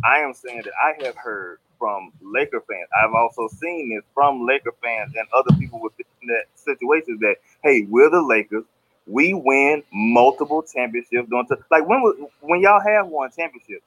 [0.03, 2.89] I am saying that I have heard from Laker fans.
[3.03, 7.85] I've also seen this from Laker fans and other people with that situations that hey,
[7.89, 8.63] we're the Lakers.
[9.05, 11.29] We win multiple championships.
[11.29, 13.81] Don't like when was- when y'all have won championship,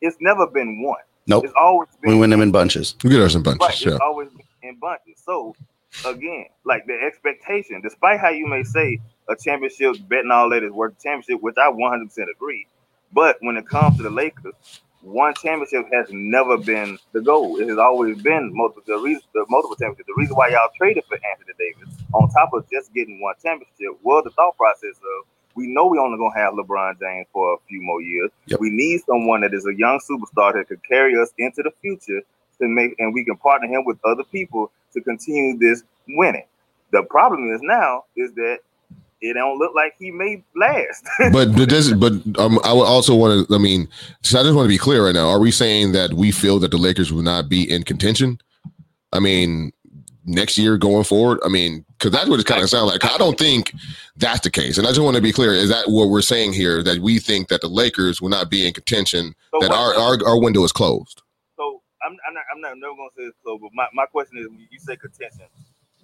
[0.00, 1.00] it's never been one.
[1.26, 1.44] Nope.
[1.44, 2.94] It's always been We win them in bunches.
[3.04, 3.98] We get ours in Right, bunches, it's yeah.
[4.00, 5.20] always been in bunches.
[5.24, 5.54] So
[6.06, 8.98] again, like the expectation, despite how you may say
[9.28, 12.66] a championship betting all that is worth a championship, which I 100 percent agree.
[13.12, 14.54] But when it comes to the Lakers,
[15.02, 17.60] one championship has never been the goal.
[17.60, 20.06] It has always been multiple the reason the multiple championships.
[20.06, 23.98] The reason why y'all traded for Anthony Davis, on top of just getting one championship,
[24.02, 27.56] was the thought process of we know we only gonna have LeBron James for a
[27.68, 28.30] few more years.
[28.46, 28.60] Yep.
[28.60, 32.20] We need someone that is a young superstar that could carry us into the future
[32.58, 36.46] to make, and we can partner him with other people to continue this winning.
[36.92, 38.60] The problem is now is that
[39.22, 41.04] it don't look like he may last.
[41.32, 43.54] but but this but um, I would also want to.
[43.54, 43.88] I mean,
[44.22, 45.28] so I just want to be clear right now.
[45.28, 48.38] Are we saying that we feel that the Lakers will not be in contention?
[49.12, 49.72] I mean,
[50.24, 51.38] next year going forward.
[51.44, 53.04] I mean, because that's what it kind of sounds like.
[53.04, 53.72] I don't think
[54.16, 55.52] that's the case, and I just want to be clear.
[55.52, 56.82] Is that what we're saying here?
[56.82, 59.34] That we think that the Lakers will not be in contention?
[59.52, 61.22] So that our, our our window is closed.
[61.56, 63.62] So I'm, I'm not I'm not never gonna say it's closed.
[63.62, 65.46] but my, my question is when you say contention,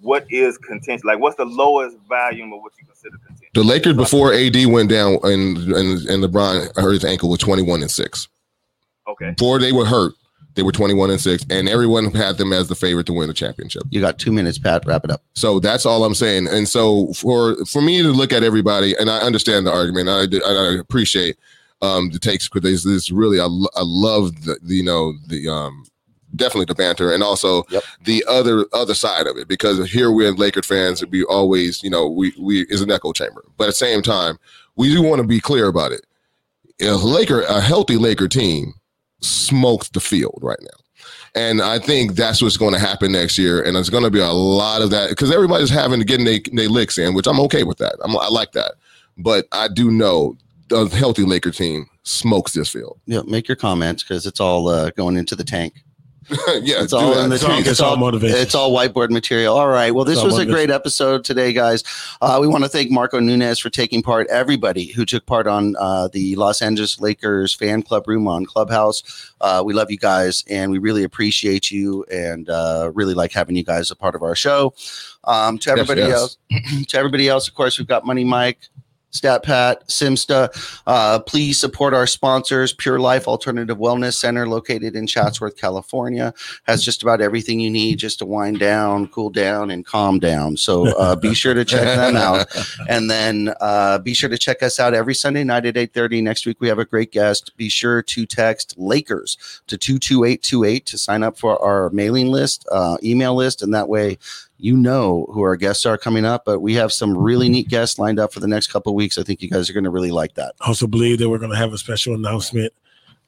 [0.01, 1.07] what is contention?
[1.07, 3.47] Like what's the lowest volume of what you consider contention?
[3.53, 7.63] The Lakers before AD went down and and and LeBron hurt his ankle was twenty
[7.63, 8.27] one and six.
[9.07, 9.31] Okay.
[9.31, 10.13] Before they were hurt,
[10.55, 13.27] they were twenty one and six, and everyone had them as the favorite to win
[13.27, 13.83] the championship.
[13.89, 14.85] You got two minutes, Pat.
[14.85, 15.21] Wrap it up.
[15.33, 16.47] So that's all I'm saying.
[16.47, 20.25] And so for for me to look at everybody, and I understand the argument, I,
[20.45, 21.37] I appreciate
[21.81, 25.49] um, the takes because this is really I, I love the, the you know the
[25.49, 25.85] um
[26.35, 27.83] definitely the banter and also Yep.
[28.03, 32.07] the other other side of it because here we're Laker fans we always you know
[32.07, 34.37] we we is an echo chamber but at the same time
[34.75, 36.05] we do want to be clear about it
[36.81, 38.73] a Laker a healthy Laker team
[39.21, 40.79] smokes the field right now
[41.35, 43.61] and I think that's what's going to happen next year.
[43.61, 46.39] And it's going to be a lot of that because everybody's having to get their
[46.53, 47.95] they licks in, which I'm okay with that.
[48.03, 48.73] I'm, I like that.
[49.17, 50.37] But I do know
[50.69, 52.99] the healthy Laker team smokes this field.
[53.05, 55.83] Yeah, make your comments because it's all uh, going into the tank.
[56.61, 57.45] yeah, It's all in the that.
[57.45, 57.67] tweet.
[57.67, 58.37] It's all motivation.
[58.37, 59.57] It's all whiteboard material.
[59.57, 59.93] All right.
[59.93, 61.83] Well, this It's all was a great episode today, guys.
[62.21, 64.27] Uh, we want to thank Marco Nunez for taking part.
[64.27, 69.33] Everybody who took part on uh, the Los Angeles Lakers fan club room on Clubhouse.
[69.41, 73.55] Uh, we love you guys, and we really appreciate you, and uh, really like having
[73.55, 74.73] you guys a part of our show.
[75.23, 76.11] Um, to everybody yes.
[76.11, 76.37] else,
[76.87, 78.59] to everybody else, of course, we've got Money Mike.
[79.11, 80.49] Stat Pat, Simsta.
[80.85, 82.73] Uh, please support our sponsors.
[82.73, 86.33] Pure Life Alternative Wellness Center, located in Chatsworth, California,
[86.63, 90.57] has just about everything you need just to wind down, cool down, and calm down.
[90.57, 92.47] So uh, be sure to check them out.
[92.87, 96.23] And then uh, be sure to check us out every Sunday night at 8:30.
[96.23, 97.55] Next week we have a great guest.
[97.57, 99.37] Be sure to text Lakers
[99.67, 104.17] to 22828 to sign up for our mailing list, uh, email list, and that way
[104.59, 106.43] you know who our guests are coming up.
[106.45, 109.17] But we have some really neat guests lined up for the next couple of weeks.
[109.17, 110.53] I think you guys are going to really like that.
[110.61, 112.73] I also believe that we're going to have a special announcement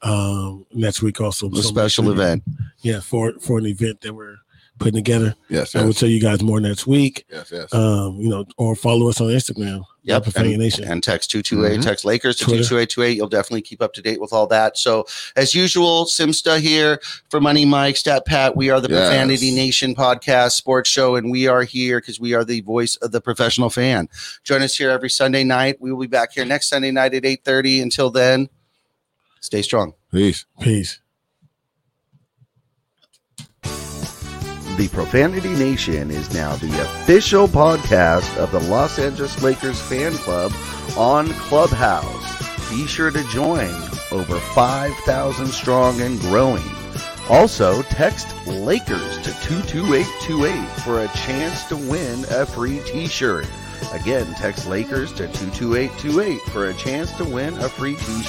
[0.02, 1.20] um, next week.
[1.20, 2.42] Also, A So special sure- event.
[2.80, 4.36] yeah, for for an event that we're
[4.78, 5.34] putting together.
[5.48, 7.24] Yes, I will tell you guys more next week.
[7.30, 7.72] yes, yes.
[7.72, 9.84] Um, you know, or follow us on Instagram.
[10.04, 10.24] Yep.
[10.24, 10.84] Profanity And, Nation.
[10.84, 11.82] and text 228, Mhm.
[11.84, 13.16] text Lakers to 22828.
[13.16, 14.76] You'll definitely keep up to date with all that.
[14.76, 17.00] So, as usual, Simsta here
[17.30, 18.56] for Money Mike, Stat Pat.
[18.56, 19.08] We are the Yes.
[19.08, 23.12] Profanity Nation podcast sports show, and we are here because we are the voice of
[23.12, 24.08] the professional fan.
[24.42, 25.76] Join us here every Sunday night.
[25.80, 27.80] We will be back here next Sunday night at 8:30.
[27.80, 28.48] Until then,
[29.40, 29.92] stay strong.
[30.12, 30.46] Peace.
[30.60, 30.98] Peace.
[34.76, 40.50] The Profanity Nation is now the official podcast of the Los Angeles Lakers fan club
[40.96, 42.70] on Clubhouse.
[42.70, 43.70] Be sure to join
[44.10, 46.64] over 5,000 strong and growing.
[47.28, 53.46] Also, text Lakers to 22828 for a chance to win a free t shirt.
[53.92, 58.22] Again, text Lakers to 22828 for a chance to win a free t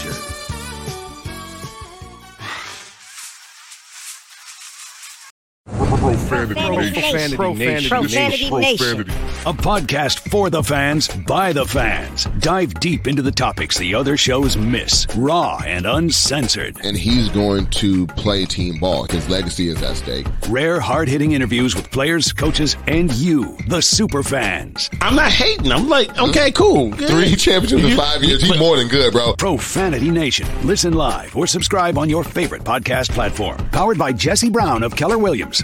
[6.34, 7.38] Profanity Nation.
[7.38, 8.04] Profanity Nation.
[8.04, 9.12] This is profanity.
[9.46, 12.26] A podcast for the fans, by the fans.
[12.40, 16.78] Dive deep into the topics the other shows miss, raw and uncensored.
[16.84, 19.06] And he's going to play team ball.
[19.06, 20.28] His legacy is at stake.
[20.50, 24.90] Rare, hard hitting interviews with players, coaches, and you, the super fans.
[25.02, 25.72] I'm not hating.
[25.72, 26.92] I'm like, okay, cool.
[26.92, 27.10] good.
[27.10, 28.42] Three championships in five years.
[28.42, 29.34] He's more than good, bro.
[29.34, 30.48] Profanity Nation.
[30.66, 33.58] Listen live or subscribe on your favorite podcast platform.
[33.72, 35.64] Powered by Jesse Brown of Keller Williams.